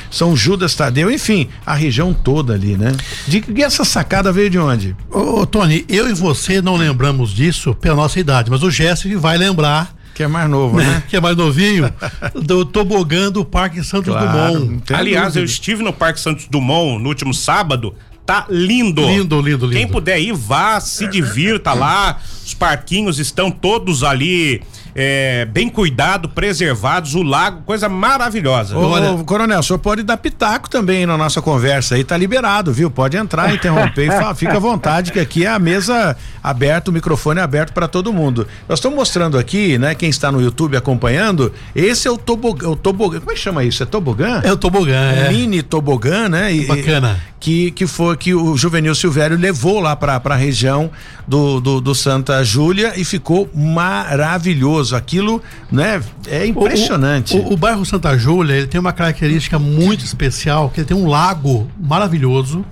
[0.10, 2.92] São Judas Tadeu, enfim, a região toda ali, né?
[3.28, 4.96] Diga que essa sacada veio de onde?
[5.12, 9.20] Ô, ô, Tony, eu e você não lembramos disso pela nossa idade, mas o Jéssica
[9.20, 11.02] vai lembrar que é mais novo, né?
[11.08, 11.94] que é mais novinho,
[12.36, 14.94] do tobogã do Parque Santos claro, Dumont.
[14.94, 15.40] Aliás, dúvida.
[15.40, 17.96] eu estive no Parque Santos Dumont no último sábado.
[18.26, 19.02] Tá lindo.
[19.02, 19.70] Lindo, lindo, lindo.
[19.70, 22.20] Quem puder ir, vá, se divirta lá.
[22.46, 24.62] Os parquinhos estão todos ali
[25.02, 28.78] é, bem cuidado, preservados, o lago, coisa maravilhosa.
[28.78, 32.74] Ô, Olha, coronel, o senhor pode dar pitaco também na nossa conversa aí, tá liberado,
[32.74, 32.92] viu?
[32.92, 36.94] Pode entrar, interromper e fala, fica à vontade que aqui é a mesa aberta, o
[36.94, 38.46] microfone é aberto para todo mundo.
[38.68, 42.76] Nós estamos mostrando aqui, né, quem está no YouTube acompanhando, esse é o tobogã, o
[42.76, 43.82] tobogã, como é que chama isso?
[43.82, 44.42] É tobogã?
[44.44, 45.30] É o tobogã, é.
[45.30, 46.54] Mini tobogã, né?
[46.54, 47.18] E, Bacana.
[47.40, 50.92] Que, que foi que o Juvenil Silvério levou lá para a região
[51.26, 54.88] do, do, do Santa Júlia e ficou maravilhoso.
[54.93, 56.02] Aquilo, né?
[56.28, 57.36] É impressionante.
[57.36, 60.88] O, o, o, o, bairro Santa Júlia, ele tem uma característica muito especial, que ele
[60.88, 62.65] tem um lago maravilhoso.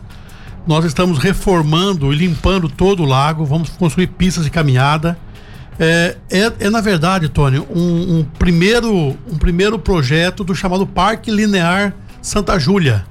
[0.66, 5.18] Nós estamos reformando e limpando todo o lago, vamos construir pistas de caminhada.
[5.80, 11.32] É, é, é na verdade, Tony, um, um, primeiro, um primeiro projeto do chamado Parque
[11.32, 13.06] Linear Santa Júlia.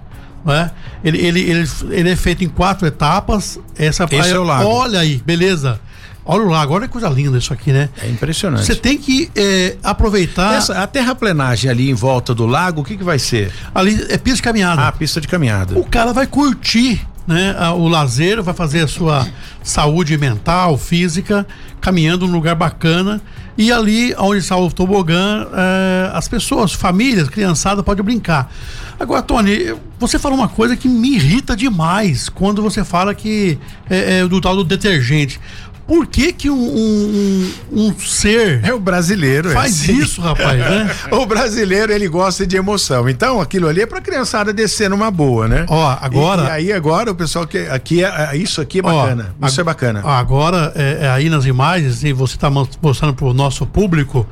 [0.45, 0.71] Né?
[1.03, 3.59] Ele, ele, ele, ele é feito em quatro etapas.
[3.77, 4.69] Essa praia, Esse é o lago.
[4.69, 5.81] olha aí, beleza.
[6.29, 7.89] Olha o lago, olha que coisa linda isso aqui, né?
[8.03, 8.67] É impressionante.
[8.67, 10.55] Você tem que é, aproveitar.
[10.55, 13.53] Essa, a terraplenagem ali em volta do lago, o que, que vai ser?
[13.73, 14.89] Ali é pista de caminhada.
[14.89, 15.79] Ah, pista de caminhada.
[15.79, 19.27] O cara vai curtir né, o lazer, vai fazer a sua
[19.63, 21.47] saúde mental, física,
[21.81, 23.21] caminhando num lugar bacana.
[23.59, 28.53] E ali, onde está o tobogã, é, as pessoas, famílias, criançada, pode brincar.
[29.01, 33.59] Agora, Tony, você falou uma coisa que me irrita demais quando você fala que
[33.89, 35.41] é, é do tal do detergente.
[35.87, 40.03] Por que que um, um, um, ser é o brasileiro faz é assim.
[40.03, 40.59] isso, rapaz?
[40.59, 40.91] Né?
[41.13, 43.09] o brasileiro ele gosta de emoção.
[43.09, 45.65] Então aquilo ali é para criançada descer numa boa, né?
[45.69, 46.43] Ó, agora.
[46.43, 49.35] E, e aí agora o pessoal que aqui é, é isso aqui é bacana.
[49.41, 50.03] Ó, isso é bacana.
[50.05, 54.27] Agora é, é, aí nas imagens e você está mostrando para o nosso público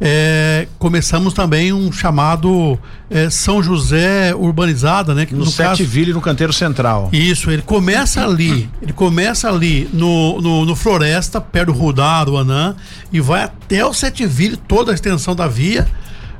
[0.00, 2.78] é, começamos também um chamado
[3.10, 5.26] é, São José urbanizada, né?
[5.26, 7.08] Que no, no Sete caso, no canteiro central.
[7.12, 12.36] Isso, ele começa ali, ele começa ali no, no, no Floresta, perto do Rudar, do
[12.36, 12.74] Anã,
[13.12, 15.86] e vai até o Sete Ville, toda a extensão da via,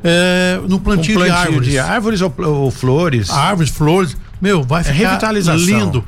[0.02, 1.70] é, no plantio, um plantio de árvores.
[1.70, 3.30] De árvores ou, ou, flores?
[3.30, 4.16] Árvores, flores.
[4.40, 5.64] Meu, vai é ficar revitalização.
[5.64, 6.04] lindo.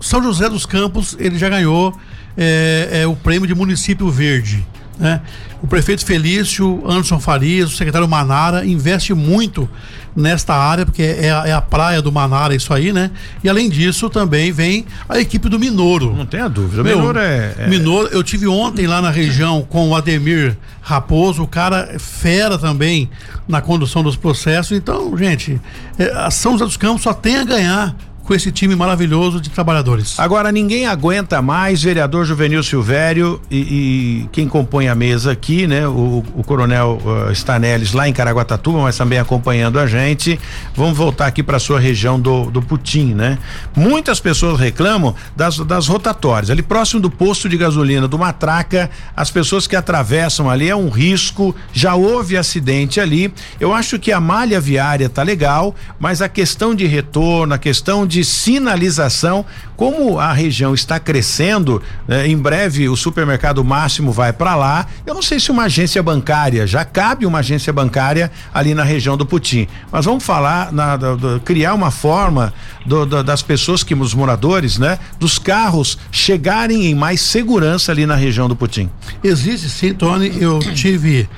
[0.00, 1.96] São José dos Campos, ele já ganhou
[2.36, 4.66] é, é, o prêmio de município verde.
[4.98, 5.20] Né?
[5.62, 9.68] O prefeito Felício, Anderson Farias, o secretário Manara investe muito
[10.16, 13.10] nesta área, porque é a, é a, praia do Manara, isso aí, né?
[13.44, 16.14] E além disso, também vem a equipe do Minoro.
[16.16, 16.82] Não tenha dúvida.
[16.82, 17.66] Meu, Minoro é, é.
[17.68, 23.10] Minoro, eu tive ontem lá na região com o Ademir Raposo, o cara fera também
[23.46, 24.76] na condução dos processos.
[24.76, 25.60] Então, gente,
[25.98, 27.94] é, a São José dos Campos só tem a ganhar
[28.26, 30.18] com esse time maravilhoso de trabalhadores.
[30.18, 35.86] Agora ninguém aguenta mais, vereador Juvenil Silvério e, e quem compõe a mesa aqui, né?
[35.86, 40.38] O, o coronel uh, Stanelis lá em Caraguatatuba, mas também acompanhando a gente.
[40.74, 43.38] Vamos voltar aqui para sua região do, do Putim, né?
[43.76, 46.50] Muitas pessoas reclamam das, das rotatórias.
[46.50, 50.88] Ali próximo do posto de gasolina do Matraca, as pessoas que atravessam ali é um
[50.88, 53.32] risco, já houve acidente ali.
[53.60, 58.04] Eu acho que a malha viária tá legal, mas a questão de retorno, a questão
[58.04, 59.44] de de sinalização.
[59.76, 64.86] Como a região está crescendo, né, em breve o supermercado máximo vai para lá.
[65.04, 69.18] Eu não sei se uma agência bancária já cabe uma agência bancária ali na região
[69.18, 69.68] do Putim.
[69.92, 70.98] Mas vamos falar na,
[71.44, 72.54] criar uma forma
[72.86, 78.14] do, das pessoas que os moradores, né, dos carros chegarem em mais segurança ali na
[78.14, 78.88] região do Putim.
[79.22, 80.32] Existe sim, Tony.
[80.40, 81.28] Eu tive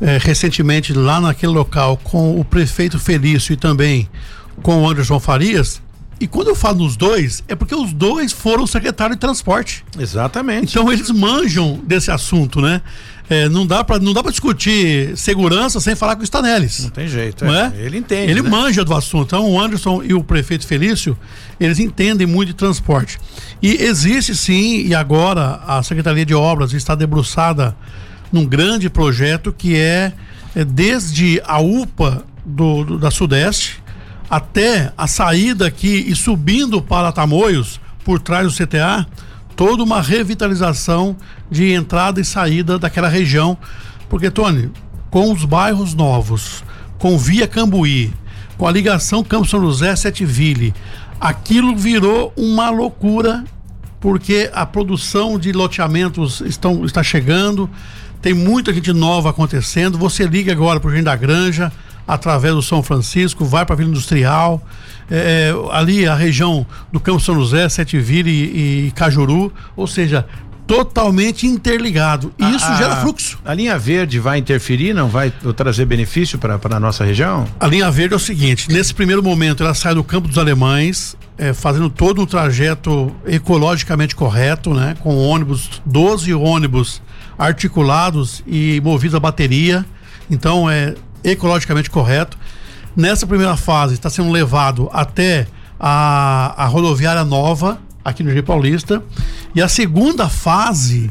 [0.00, 4.08] eh, recentemente lá naquele local com o prefeito Felício e também
[4.62, 5.82] com o Anderson Farias
[6.22, 9.84] e quando eu falo nos dois, é porque os dois foram secretário de transporte.
[9.98, 10.70] Exatamente.
[10.70, 12.80] Então eles manjam desse assunto, né?
[13.28, 16.84] É, não dá para não dá para discutir segurança sem falar com o Stanelis.
[16.84, 17.72] Não tem jeito, não é?
[17.76, 17.80] é?
[17.86, 18.30] Ele entende.
[18.30, 18.48] Ele né?
[18.48, 19.34] manja do assunto.
[19.34, 21.18] Então o Anderson e o prefeito Felício,
[21.58, 23.18] eles entendem muito de transporte.
[23.60, 27.76] E existe sim, e agora a Secretaria de Obras está debruçada
[28.30, 30.12] num grande projeto que é,
[30.54, 33.81] é desde a UPA do, do da Sudeste
[34.32, 39.06] até a saída aqui e subindo para Tamoios, por trás do CTA,
[39.54, 41.14] toda uma revitalização
[41.50, 43.58] de entrada e saída daquela região.
[44.08, 44.70] Porque, Tony,
[45.10, 46.64] com os bairros novos,
[46.98, 48.10] com Via Cambuí,
[48.56, 50.72] com a ligação Campo São José Setiville,
[51.20, 53.44] aquilo virou uma loucura,
[54.00, 57.68] porque a produção de loteamentos estão, está chegando,
[58.22, 59.98] tem muita gente nova acontecendo.
[59.98, 61.70] Você liga agora para o da Granja,
[62.06, 64.62] através do São Francisco, vai para a Vila Industrial,
[65.10, 69.86] é, é, ali a região do Campo São José, Sete Vila e, e Cajuru, ou
[69.86, 70.26] seja,
[70.66, 72.32] totalmente interligado.
[72.38, 73.38] E isso a, gera fluxo.
[73.44, 77.46] A linha verde vai interferir, não vai trazer benefício para a nossa região?
[77.60, 81.16] A linha verde é o seguinte: nesse primeiro momento, ela sai do Campo dos Alemães,
[81.36, 84.96] é, fazendo todo um trajeto ecologicamente correto, né?
[85.00, 87.02] Com ônibus, 12 ônibus
[87.38, 89.84] articulados e movidos a bateria.
[90.30, 90.94] Então, é
[91.24, 92.38] ecologicamente correto.
[92.96, 95.46] Nessa primeira fase está sendo levado até
[95.80, 99.02] a, a rodoviária nova aqui no Rio Paulista
[99.54, 101.10] e a segunda fase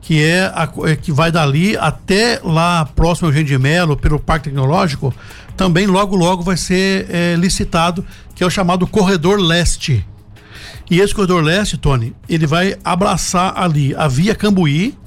[0.00, 4.50] que é a, é, que vai dali até lá próximo ao de Melo pelo Parque
[4.50, 5.14] Tecnológico
[5.56, 8.04] também logo logo vai ser é, licitado
[8.34, 10.04] que é o chamado corredor leste
[10.90, 14.98] e esse corredor leste Tony ele vai abraçar ali a via Cambuí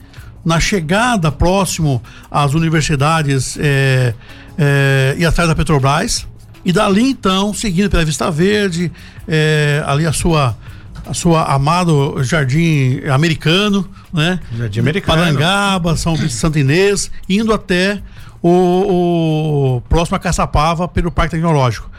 [0.44, 2.02] na chegada próximo
[2.32, 4.14] às universidades é,
[4.58, 6.28] é, e atrás da Petrobras.
[6.64, 8.92] E dali então, seguindo pela Vista Verde,
[9.28, 10.58] é, ali a sua
[11.06, 14.40] a sua amado jardim americano, né?
[14.58, 15.20] Jardim americano.
[15.20, 18.02] Parangaba, São Vicente Santo Inês, indo até
[18.42, 21.90] o, o próximo a Caçapava pelo Parque Tecnológico.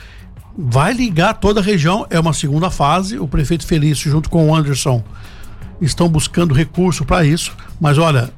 [0.58, 3.18] Vai ligar toda a região, é uma segunda fase.
[3.18, 5.04] O prefeito Felício, junto com o Anderson,
[5.80, 7.54] estão buscando recurso para isso.
[7.80, 8.30] Mas olha,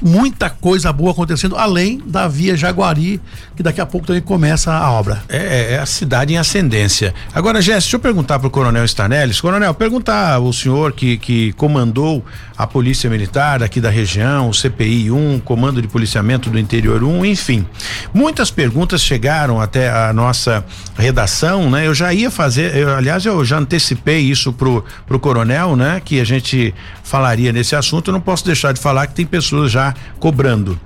[0.00, 3.20] muita coisa boa acontecendo, além da Via Jaguari,
[3.54, 5.22] que daqui a pouco também começa a obra.
[5.28, 7.14] É, é, é a cidade em ascendência.
[7.34, 9.40] Agora, Jéssica, deixa eu perguntar para o Coronel Stanelis.
[9.40, 12.24] Coronel, perguntar ao senhor que, que comandou
[12.56, 17.26] a Polícia Militar aqui da região, o CPI 1, Comando de Policiamento do Interior 1,
[17.26, 17.66] enfim.
[18.14, 20.64] Muitas perguntas chegaram até a nossa
[20.96, 21.86] redação, né?
[21.86, 26.00] Eu já ia fazer, eu, aliás, eu já antecipei isso pro, pro coronel, né?
[26.02, 28.08] Que a gente falaria nesse assunto.
[28.08, 30.78] Eu não posso deixar de falar que tem pessoas já cobrando.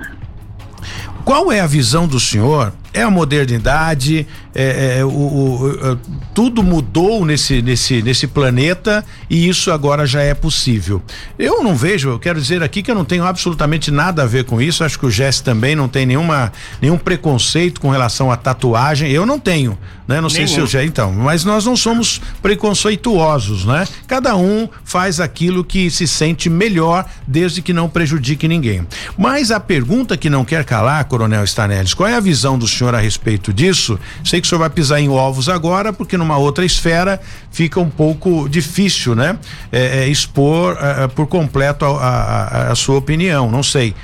[1.24, 5.98] Qual é a visão do senhor é a modernidade, é, é, o, o,
[6.34, 11.02] tudo mudou nesse, nesse, nesse planeta e isso agora já é possível.
[11.38, 14.44] Eu não vejo, eu quero dizer aqui que eu não tenho absolutamente nada a ver
[14.44, 18.36] com isso, acho que o Jess também não tem nenhuma, nenhum preconceito com relação à
[18.36, 19.78] tatuagem, eu não tenho,
[20.08, 20.20] né?
[20.20, 23.86] Não sei se eu já, então, mas nós não somos preconceituosos, né?
[24.06, 28.86] Cada um faz aquilo que se sente melhor desde que não prejudique ninguém.
[29.18, 32.85] Mas a pergunta que não quer calar, Coronel Stanelis, qual é a visão do senhor
[32.86, 33.98] senhor a respeito disso.
[34.24, 37.20] Sei que o senhor vai pisar em ovos agora, porque numa outra esfera
[37.50, 39.38] fica um pouco difícil, né?
[39.72, 43.94] É, é, expor é, é por completo a, a, a, sua opinião, não sei.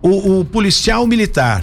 [0.00, 1.62] O, o policial militar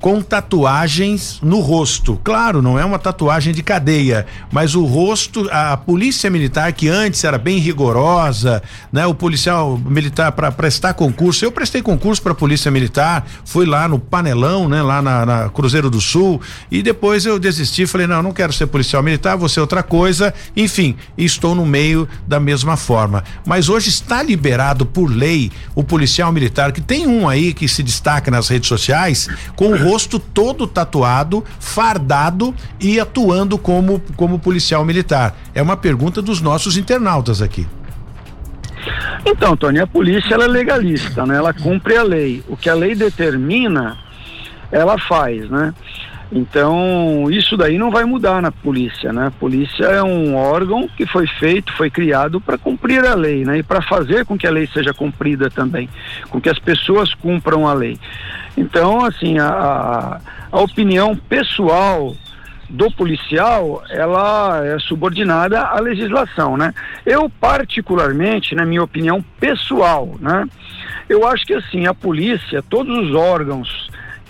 [0.00, 2.18] com tatuagens no rosto.
[2.22, 7.24] Claro, não é uma tatuagem de cadeia, mas o rosto, a polícia militar que antes
[7.24, 9.06] era bem rigorosa, né?
[9.06, 13.98] O policial militar para prestar concurso, eu prestei concurso para polícia militar, fui lá no
[13.98, 14.82] Panelão, né?
[14.82, 16.40] Lá na, na, Cruzeiro do Sul
[16.70, 20.32] e depois eu desisti, falei não, não quero ser policial militar, vou ser outra coisa.
[20.56, 23.24] Enfim, estou no meio da mesma forma.
[23.44, 27.82] Mas hoje está liberado por lei o policial militar que tem um aí que se
[27.82, 34.84] destaca nas redes sociais com o rosto todo tatuado, fardado e atuando como, como policial
[34.84, 35.34] militar?
[35.54, 37.66] É uma pergunta dos nossos internautas aqui.
[39.24, 41.36] Então, Tony, a polícia é legalista, né?
[41.36, 42.42] Ela cumpre a lei.
[42.48, 43.96] O que a lei determina,
[44.70, 45.74] ela faz, né?
[46.30, 49.28] Então, isso daí não vai mudar na polícia, né?
[49.28, 53.58] A polícia é um órgão que foi feito, foi criado para cumprir a lei, né?
[53.58, 55.88] E para fazer com que a lei seja cumprida também,
[56.28, 57.98] com que as pessoas cumpram a lei.
[58.56, 60.20] Então, assim, a,
[60.52, 62.14] a opinião pessoal
[62.68, 66.74] do policial, ela é subordinada à legislação, né?
[67.06, 70.44] Eu particularmente, na minha opinião pessoal, né?
[71.08, 73.87] Eu acho que assim, a polícia, todos os órgãos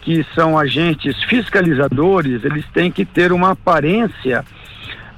[0.09, 4.43] que são agentes fiscalizadores, eles têm que ter uma aparência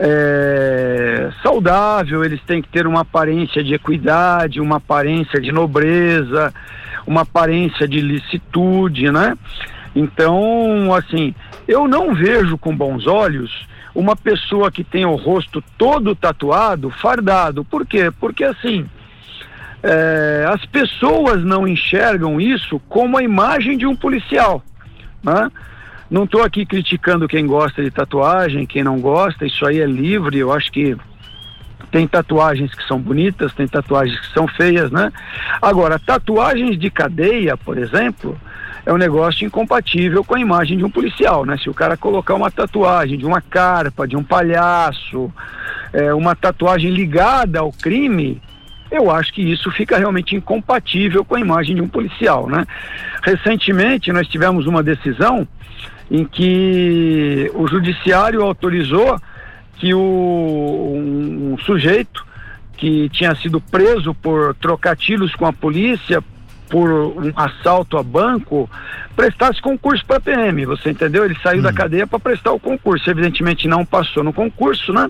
[0.00, 6.52] é, saudável, eles têm que ter uma aparência de equidade, uma aparência de nobreza,
[7.06, 9.38] uma aparência de licitude, né?
[9.94, 11.32] Então, assim,
[11.68, 17.64] eu não vejo com bons olhos uma pessoa que tem o rosto todo tatuado, fardado.
[17.64, 18.10] Por quê?
[18.18, 18.84] Porque assim,
[19.84, 24.64] é, as pessoas não enxergam isso como a imagem de um policial.
[25.22, 25.50] Né?
[26.10, 30.38] Não estou aqui criticando quem gosta de tatuagem, quem não gosta, isso aí é livre,
[30.38, 30.96] eu acho que
[31.90, 35.12] tem tatuagens que são bonitas, tem tatuagens que são feias, né?
[35.60, 38.38] Agora, tatuagens de cadeia, por exemplo,
[38.86, 41.56] é um negócio incompatível com a imagem de um policial, né?
[41.58, 45.32] Se o cara colocar uma tatuagem de uma carpa, de um palhaço,
[45.92, 48.40] é, uma tatuagem ligada ao crime,
[48.90, 52.66] eu acho que isso fica realmente incompatível com a imagem de um policial, né?
[53.22, 55.46] Recentemente nós tivemos uma decisão
[56.10, 59.16] em que o judiciário autorizou
[59.76, 62.26] que o, um, um sujeito
[62.76, 66.22] que tinha sido preso por trocar tiros com a polícia
[66.68, 68.70] por um assalto a banco
[69.14, 71.24] prestasse concurso para PM, você entendeu?
[71.24, 71.62] Ele saiu hum.
[71.62, 75.08] da cadeia para prestar o concurso, evidentemente não passou no concurso, né?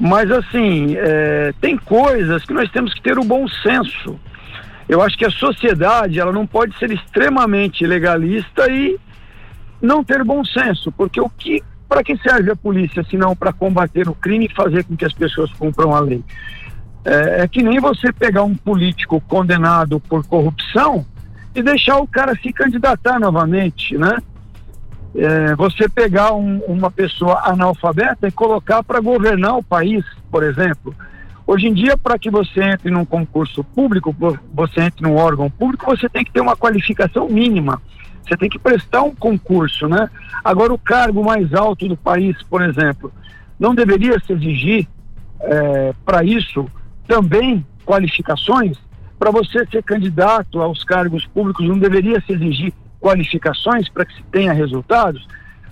[0.00, 4.18] Mas assim, é, tem coisas que nós temos que ter o bom senso.
[4.88, 8.98] Eu acho que a sociedade ela não pode ser extremamente legalista e
[9.80, 13.52] não ter bom senso, porque o que para que serve a polícia se não para
[13.52, 16.24] combater o crime e fazer com que as pessoas cumpram a lei?
[17.04, 21.04] É, é, que nem você pegar um político condenado por corrupção
[21.54, 24.16] e deixar o cara se candidatar novamente, né?
[25.14, 30.94] É, você pegar um, uma pessoa analfabeta e colocar para governar o país, por exemplo.
[31.46, 34.14] Hoje em dia, para que você entre num concurso público,
[34.54, 37.82] você entre num órgão público, você tem que ter uma qualificação mínima.
[38.22, 40.08] Você tem que prestar um concurso, né?
[40.44, 43.12] Agora, o cargo mais alto do país, por exemplo,
[43.58, 44.86] não deveria se exigir
[45.40, 46.66] é, para isso
[47.08, 48.78] também qualificações?
[49.18, 54.22] Para você ser candidato aos cargos públicos, não deveria se exigir qualificações para que se
[54.24, 55.26] tenha resultados?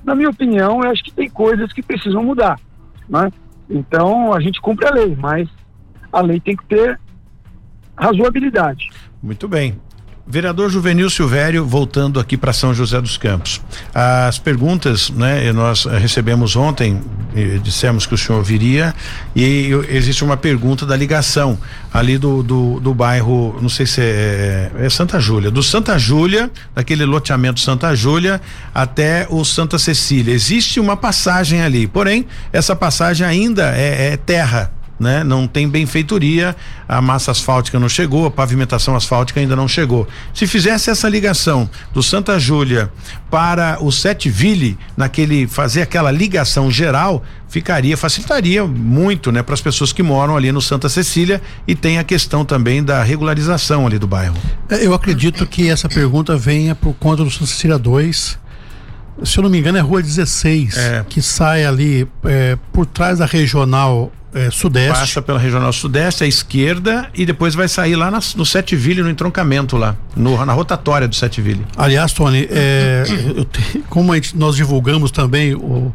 [0.04, 2.58] Na minha opinião, eu acho que tem coisas que precisam mudar.
[3.08, 3.30] Né?
[3.68, 5.48] Então, a gente cumpre a lei, mas
[6.12, 6.98] a lei tem que ter
[7.96, 8.90] razoabilidade.
[9.22, 9.78] Muito bem.
[10.30, 13.62] Vereador Juvenil Silvério, voltando aqui para São José dos Campos.
[13.94, 17.00] As perguntas, né, nós recebemos ontem,
[17.62, 18.94] dissemos que o senhor viria,
[19.34, 21.58] e existe uma pergunta da ligação
[21.90, 26.50] ali do, do, do bairro, não sei se é, é Santa Júlia, do Santa Júlia,
[26.74, 28.38] daquele loteamento Santa Júlia
[28.74, 30.34] até o Santa Cecília.
[30.34, 35.22] Existe uma passagem ali, porém, essa passagem ainda é, é terra né?
[35.22, 36.56] Não tem benfeitoria,
[36.88, 40.08] a massa asfáltica não chegou, a pavimentação asfáltica ainda não chegou.
[40.34, 42.90] Se fizesse essa ligação do Santa Júlia
[43.30, 49.60] para o Sete Ville, naquele fazer aquela ligação geral, ficaria facilitaria muito, né, para as
[49.60, 53.98] pessoas que moram ali no Santa Cecília e tem a questão também da regularização ali
[53.98, 54.36] do bairro.
[54.68, 58.38] É, eu acredito que essa pergunta venha por conta do Santa Cecília 2.
[59.24, 61.04] Se eu não me engano, é Rua 16, é.
[61.08, 64.98] que sai ali é, por trás da regional é, Sudeste.
[64.98, 69.02] Passa pela Regional Sudeste, à esquerda, e depois vai sair lá na, no Sete Ville,
[69.02, 71.64] no entroncamento lá, no, na rotatória do Sete Ville.
[71.76, 73.04] Aliás, Tony, é,
[73.50, 75.92] te, como gente, nós divulgamos também o,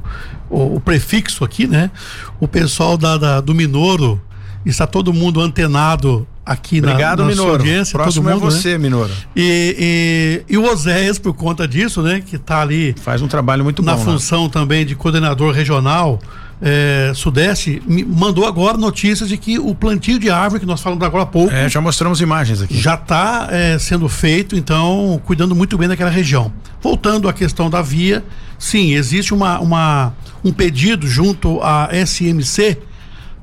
[0.50, 1.92] o, o, prefixo aqui, né?
[2.40, 4.22] O pessoal da, da, do Minoro
[4.66, 7.52] está todo mundo antenado aqui Obrigado, na, na Minoro.
[7.52, 7.94] audiência.
[7.94, 8.78] Próximo todo mundo, é você, né?
[8.80, 9.12] Minoro.
[9.36, 13.64] E, e, e o Oséias, por conta disso, né, que está ali Faz um trabalho
[13.64, 14.00] muito na bom.
[14.00, 14.06] né?
[14.06, 16.20] função também de coordenador regional
[16.66, 21.04] eh, Sudeste, me mandou agora notícias de que o plantio de árvore, que nós falamos
[21.06, 22.78] agora há pouco, É, já mostramos imagens aqui.
[22.80, 23.50] já está
[23.80, 26.52] sendo feito, então, cuidando muito bem daquela região.
[26.82, 28.24] Voltando à questão da via,
[28.58, 32.78] sim, existe uma, uma, um pedido junto à SMC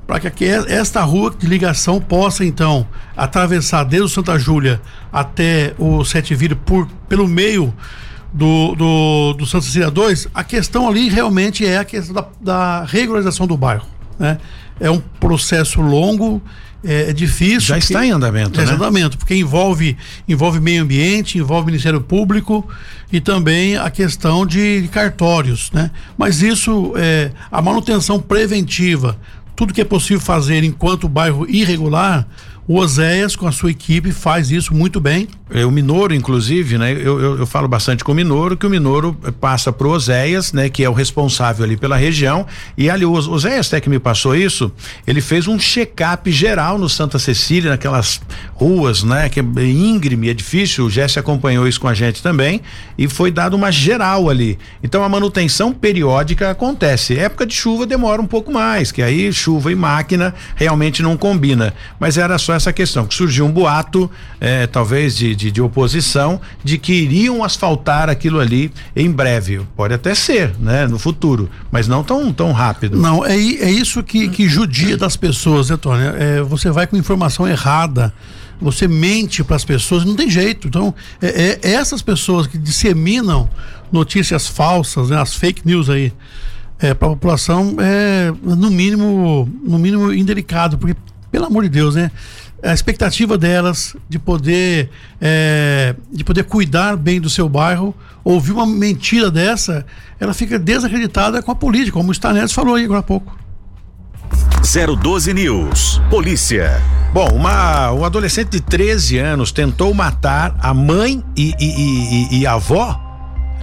[0.07, 4.81] para que aqui- esta rua de ligação possa, então, atravessar desde o Santa Júlia
[5.13, 7.73] até o Sete Vira por, pelo meio
[8.33, 10.29] do, do, do Santa Cecília 2.
[10.33, 13.85] A questão ali realmente é a questão da, da regularização do bairro.
[14.17, 14.37] Né?
[14.79, 16.41] É um processo longo,
[16.83, 17.61] é, é difícil.
[17.61, 18.71] Já está em andamento, É, né?
[18.71, 22.67] Exatamente, porque envolve, envolve meio ambiente, envolve Ministério Público
[23.11, 25.91] e também a questão de cartórios, né?
[26.17, 29.17] Mas isso, é, a manutenção preventiva,
[29.55, 32.27] tudo que é possível fazer enquanto o bairro irregular,
[32.67, 35.27] o Oséias com a sua equipe faz isso muito bem.
[35.53, 36.93] É, o Minoro, inclusive, né?
[36.93, 40.69] Eu, eu, eu falo bastante com o Minoro, que o Minoro passa pro Oséias, né?
[40.69, 42.47] Que é o responsável ali pela região.
[42.77, 44.71] E ali, o Os- Oséias até que me passou isso,
[45.05, 48.21] ele fez um check-up geral no Santa Cecília, naquelas
[48.53, 49.27] ruas, né?
[49.27, 50.85] Que é íngreme, é difícil.
[50.85, 52.61] O Jesse acompanhou isso com a gente também.
[52.97, 54.57] E foi dado uma geral ali.
[54.81, 57.17] Então a manutenção periódica acontece.
[57.17, 61.73] Época de chuva demora um pouco mais, que aí chuva e máquina realmente não combina.
[61.99, 66.77] Mas era só essa questão, que surgiu um boato, eh, talvez de, de, oposição, de
[66.77, 69.61] que iriam asfaltar aquilo ali em breve.
[69.75, 70.85] Pode até ser, né?
[70.87, 72.97] No futuro, mas não tão, tão rápido.
[72.97, 76.03] Não, é, é isso que, que judia das pessoas, né, Tony?
[76.19, 78.13] É, você vai com informação errada,
[78.59, 80.67] você mente para as pessoas, não tem jeito.
[80.67, 83.49] Então, é, é- essas pessoas que disseminam
[83.91, 86.13] notícias falsas, né, as fake news aí,
[86.79, 90.95] é, para a população é no mínimo, no mínimo indelicado, porque
[91.31, 92.11] pelo amor de Deus, né?
[92.63, 94.89] A expectativa delas de poder
[95.19, 99.83] é, de poder cuidar bem do seu bairro, ouvir uma mentira dessa,
[100.19, 103.35] ela fica desacreditada com a política, como o Stanelis falou aí agora há pouco.
[105.01, 105.99] 012 News.
[106.09, 106.81] Polícia.
[107.13, 112.39] Bom, uma, um adolescente de 13 anos tentou matar a mãe e, e, e- e-
[112.41, 113.10] e a avó.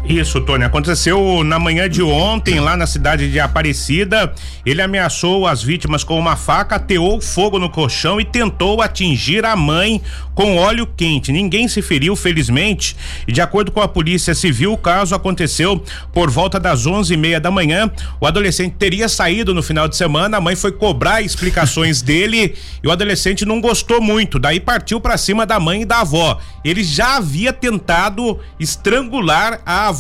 [0.08, 4.32] Isso, Tony, aconteceu na manhã de ontem lá na cidade de Aparecida.
[4.64, 9.54] Ele ameaçou as vítimas com uma faca, ateou fogo no colchão e tentou atingir a
[9.54, 10.00] mãe
[10.34, 11.30] com óleo quente.
[11.30, 12.96] Ninguém se feriu, felizmente.
[13.26, 17.16] E de acordo com a Polícia Civil, o caso aconteceu por volta das onze e
[17.16, 17.90] meia da manhã.
[18.18, 20.38] O adolescente teria saído no final de semana.
[20.38, 24.38] A mãe foi cobrar explicações dele e o adolescente não gostou muito.
[24.38, 26.38] Daí partiu para cima da mãe e da avó.
[26.64, 29.97] Ele já havia tentado estrangular a avó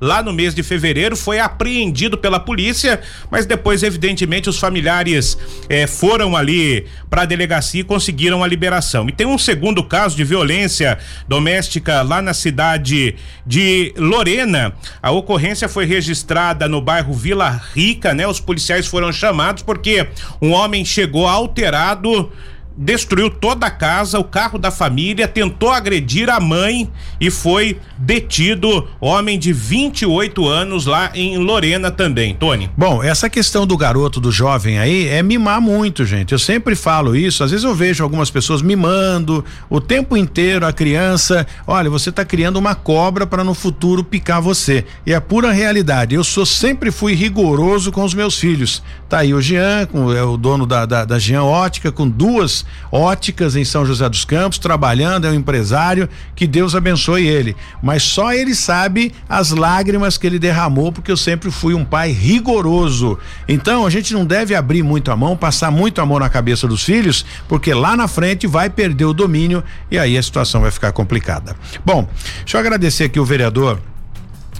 [0.00, 5.36] lá no mês de fevereiro, foi apreendido pela polícia, mas depois, evidentemente, os familiares
[5.68, 9.08] eh, foram ali para a delegacia e conseguiram a liberação.
[9.08, 13.16] E tem um segundo caso de violência doméstica lá na cidade
[13.46, 14.72] de Lorena.
[15.02, 18.26] A ocorrência foi registrada no bairro Vila Rica, né?
[18.26, 20.08] Os policiais foram chamados porque
[20.40, 22.30] um homem chegou alterado
[22.76, 28.88] destruiu toda a casa, o carro da família, tentou agredir a mãe e foi detido,
[29.00, 32.70] homem de 28 anos lá em Lorena também, Tony.
[32.76, 36.32] Bom, essa questão do garoto, do jovem aí, é mimar muito, gente.
[36.32, 37.44] Eu sempre falo isso.
[37.44, 41.46] Às vezes eu vejo algumas pessoas mimando o tempo inteiro a criança.
[41.66, 44.84] Olha, você está criando uma cobra para no futuro picar você.
[45.06, 46.14] E é pura realidade.
[46.14, 48.82] Eu sou sempre fui rigoroso com os meus filhos.
[49.08, 52.61] Tá aí o Jean, com, é o dono da, da, da Jean Ótica, com duas
[52.90, 56.08] óticas em São José dos Campos, trabalhando, é um empresário.
[56.34, 57.56] Que Deus abençoe ele.
[57.82, 62.10] Mas só ele sabe as lágrimas que ele derramou, porque eu sempre fui um pai
[62.10, 63.18] rigoroso.
[63.48, 66.66] Então a gente não deve abrir muito a mão, passar muito a mão na cabeça
[66.66, 70.70] dos filhos, porque lá na frente vai perder o domínio e aí a situação vai
[70.70, 71.56] ficar complicada.
[71.84, 72.08] Bom,
[72.38, 73.78] deixa eu agradecer aqui o vereador.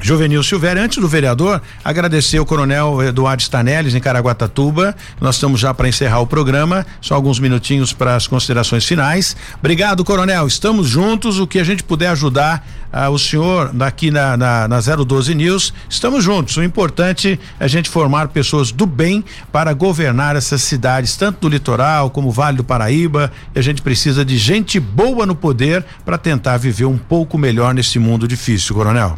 [0.02, 4.96] Juvenil Silvério, antes do vereador, agradecer o coronel Eduardo Stanelis em Caraguatatuba.
[5.20, 9.36] Nós estamos já para encerrar o programa, só alguns minutinhos para as considerações finais.
[9.60, 10.48] Obrigado, coronel.
[10.48, 11.38] Estamos juntos.
[11.38, 15.72] O que a gente puder ajudar ah, o senhor aqui na, na, na 012 News,
[15.88, 16.56] estamos juntos.
[16.56, 21.48] O importante é a gente formar pessoas do bem para governar essas cidades, tanto do
[21.48, 23.32] litoral como Vale do Paraíba.
[23.54, 27.72] E a gente precisa de gente boa no poder para tentar viver um pouco melhor
[27.72, 29.16] nesse mundo difícil, coronel.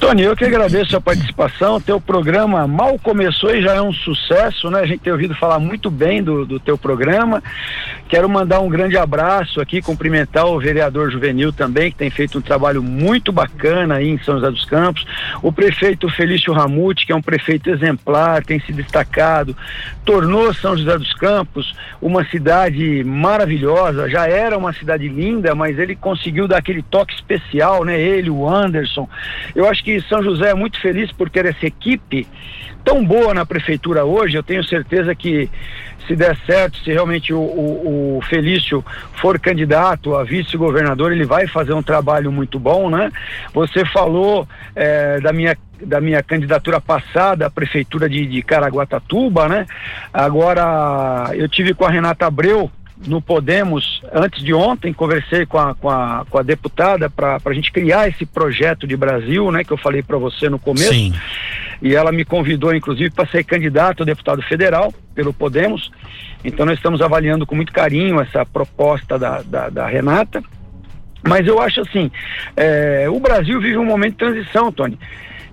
[0.00, 1.78] Tony, eu que agradeço a participação.
[1.78, 4.80] Teu programa mal começou e já é um sucesso, né?
[4.80, 7.42] A gente tem ouvido falar muito bem do, do teu programa.
[8.08, 12.40] Quero mandar um grande abraço aqui, cumprimentar o vereador Juvenil também, que tem feito um
[12.40, 15.04] trabalho muito bacana aí em São José dos Campos.
[15.42, 19.54] O prefeito Felício Ramute, que é um prefeito exemplar, tem se destacado,
[20.02, 24.08] tornou São José dos Campos uma cidade maravilhosa.
[24.08, 28.00] Já era uma cidade linda, mas ele conseguiu dar aquele toque especial, né?
[28.00, 29.06] Ele, o Anderson.
[29.54, 32.24] Eu acho que que São José é muito feliz por ter essa equipe
[32.84, 34.36] tão boa na prefeitura hoje.
[34.36, 35.50] Eu tenho certeza que
[36.06, 38.84] se der certo, se realmente o, o, o Felício
[39.14, 43.10] for candidato a vice-governador, ele vai fazer um trabalho muito bom, né?
[43.52, 49.66] Você falou é, da minha da minha candidatura passada à prefeitura de, de Caraguatatuba, né?
[50.12, 52.70] Agora eu tive com a Renata Abreu
[53.06, 57.52] no Podemos, antes de ontem, conversei com a, com a, com a deputada para a
[57.52, 60.92] gente criar esse projeto de Brasil, né, que eu falei para você no começo.
[60.92, 61.14] Sim.
[61.80, 65.90] E ela me convidou, inclusive, para ser candidato a deputado federal pelo Podemos.
[66.44, 70.42] Então, nós estamos avaliando com muito carinho essa proposta da, da, da Renata.
[71.22, 72.10] Mas eu acho assim,
[72.56, 74.98] é, o Brasil vive um momento de transição, Tony.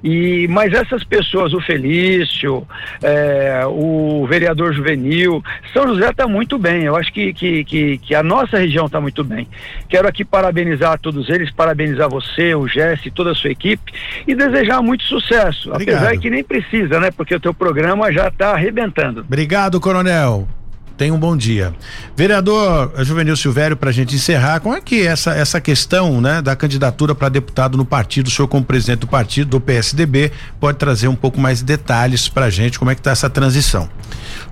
[0.04, 2.68] E, mas essas pessoas, o Felício,
[3.02, 5.44] é, o vereador Juvenil,
[5.74, 6.84] São José está muito bem.
[6.84, 9.48] Eu acho que, que, que, que a nossa região está muito bem.
[9.90, 13.92] Quero aqui parabenizar todos eles, parabenizar você, o Jesse, toda a sua equipe
[14.28, 15.72] e desejar muito sucesso.
[15.72, 16.04] Obrigado.
[16.04, 17.12] Apesar que nem precisa, né?
[17.12, 19.22] Porque o teu programa já está arrebentando.
[19.22, 20.48] Obrigado, Coronel.
[20.96, 21.74] Tenha um bom dia.
[22.16, 26.56] Vereador Juvenil Silvério, para a gente encerrar, como é que essa, essa questão né, da
[26.56, 31.08] candidatura para deputado no partido, o senhor como presidente do partido, do PSDB, pode trazer
[31.08, 33.88] um pouco mais de detalhes para a gente, como é que está essa transição?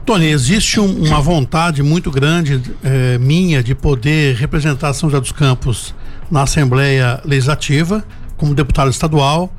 [0.06, 5.32] Tony, existe um, uma vontade muito grande eh, minha de poder representar São José dos
[5.32, 5.96] Campos
[6.30, 8.04] na Assembleia Legislativa,
[8.38, 9.52] como deputado estadual,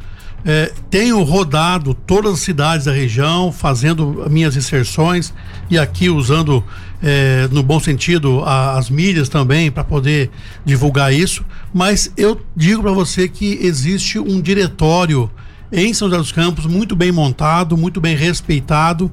[0.45, 5.35] é, tenho rodado todas as cidades da região, fazendo minhas inserções
[5.69, 6.63] e aqui usando,
[7.03, 10.31] é, no bom sentido, a, as mídias também para poder
[10.65, 11.45] divulgar isso.
[11.75, 15.31] Mas eu digo para você que existe um diretório
[15.73, 19.11] em São José dos Campos muito bem montado, muito bem respeitado,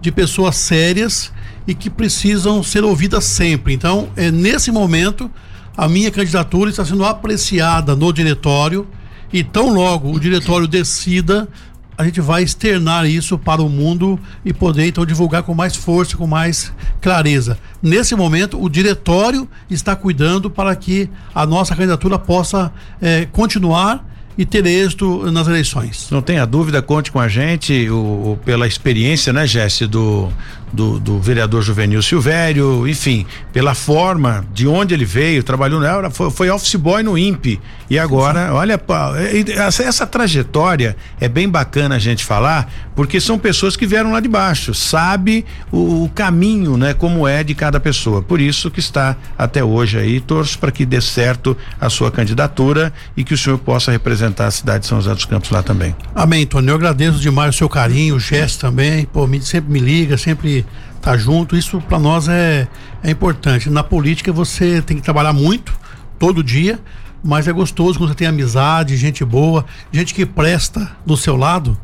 [0.00, 1.32] de pessoas sérias
[1.66, 3.72] e que precisam ser ouvidas sempre.
[3.72, 5.30] Então, é, nesse momento,
[5.76, 8.86] a minha candidatura está sendo apreciada no diretório
[9.32, 11.48] e tão logo o diretório decida,
[11.96, 16.16] a gente vai externar isso para o mundo e poder então divulgar com mais força,
[16.16, 17.58] com mais clareza.
[17.82, 24.04] Nesse momento, o diretório está cuidando para que a nossa candidatura possa eh, continuar
[24.36, 26.08] e ter êxito nas eleições.
[26.10, 30.30] Não tenha dúvida, conte com a gente o, o pela experiência, né, Jesse, do,
[30.72, 36.30] do, do, vereador Juvenil Silvério, enfim, pela forma de onde ele veio, trabalhou na foi,
[36.30, 37.60] foi office boy no INPE
[37.90, 38.52] e agora, Sim.
[38.52, 38.80] olha,
[39.54, 44.20] essa, essa, trajetória é bem bacana a gente falar, porque são pessoas que vieram lá
[44.20, 48.22] de baixo, sabe o, o caminho, né, como é de cada pessoa.
[48.22, 52.92] Por isso que está até hoje aí, torço para que dê certo a sua candidatura
[53.14, 55.94] e que o senhor possa representar a cidade de São José dos Campos lá também.
[56.14, 56.68] Amém, Tony.
[56.68, 60.61] Eu agradeço demais o seu carinho, o gesto também, pô, me, sempre me liga, sempre
[61.00, 62.68] tá junto, isso para nós é,
[63.02, 63.68] é importante.
[63.68, 65.72] Na política você tem que trabalhar muito,
[66.18, 66.78] todo dia,
[67.22, 71.76] mas é gostoso quando você tem amizade, gente boa, gente que presta do seu lado,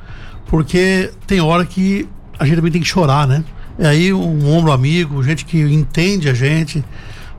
[0.47, 2.09] porque tem hora que
[2.39, 3.45] a gente também tem que chorar, né?
[3.79, 6.85] E aí um ombro amigo, gente que entende a gente,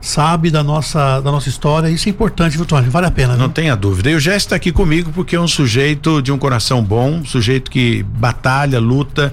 [0.00, 1.88] sabe da nossa, da nossa história.
[1.88, 2.88] Isso é importante, viu, Tony?
[2.88, 3.36] Vale a pena.
[3.36, 4.10] Não tenha dúvida.
[4.10, 7.24] E o Jess está aqui comigo porque é um sujeito de um coração bom, um
[7.24, 9.32] sujeito que batalha, luta,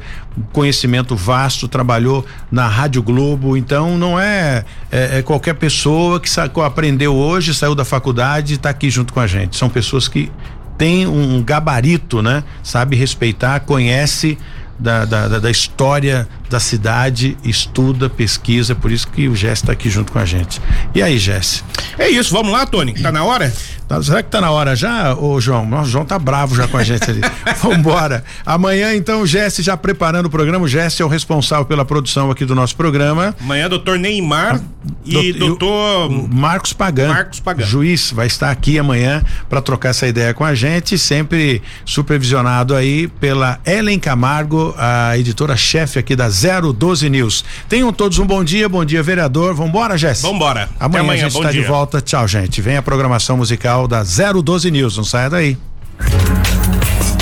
[0.51, 3.55] conhecimento vasto, trabalhou na Rádio Globo.
[3.55, 8.55] Então não é, é, é qualquer pessoa que sa, aprendeu hoje, saiu da faculdade e
[8.57, 9.55] está aqui junto com a gente.
[9.55, 10.29] São pessoas que
[10.77, 12.43] têm um gabarito, né?
[12.61, 14.37] Sabe respeitar, conhece
[14.79, 19.89] da, da, da, história da cidade, estuda, pesquisa, por isso que o Jesse está aqui
[19.89, 20.61] junto com a gente.
[20.93, 21.63] E aí, Jesse?
[21.97, 22.93] É isso, vamos lá, Tony?
[22.93, 23.51] Tá na hora?
[23.87, 25.65] Tá, será que tá na hora já, ô João?
[25.65, 27.21] Nossa, o João tá bravo já com a gente ali.
[27.63, 28.21] Vambora.
[28.45, 30.65] Amanhã, então, o Jesse já preparando o programa.
[30.65, 33.33] O Jesse é o responsável pela produção aqui do nosso programa.
[33.39, 34.61] Amanhã, doutor Neymar ah,
[35.05, 37.13] e doutor Marcos Pagan.
[37.13, 37.65] Marcos Pagan.
[37.65, 43.07] Juiz, vai estar aqui amanhã para trocar essa ideia com a gente, sempre supervisionado aí
[43.07, 47.45] pela Ellen Camargo, a editora-chefe aqui da 012 News.
[47.69, 49.53] Tenham todos um bom dia, bom dia, vereador.
[49.53, 50.23] Vambora, Jesse?
[50.23, 50.69] Vambora.
[50.79, 52.01] Amanhã, amanhã a gente está de volta.
[52.01, 52.61] Tchau, gente.
[52.61, 54.97] Vem a programação musical da 012 News.
[54.97, 55.57] Não saia daí.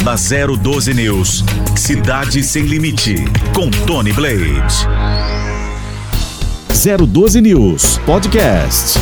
[0.04, 1.44] Na 012 News,
[1.76, 3.16] Cidade Sem Limite,
[3.54, 4.88] com Tony Blade.
[7.08, 9.00] 012 News Podcast.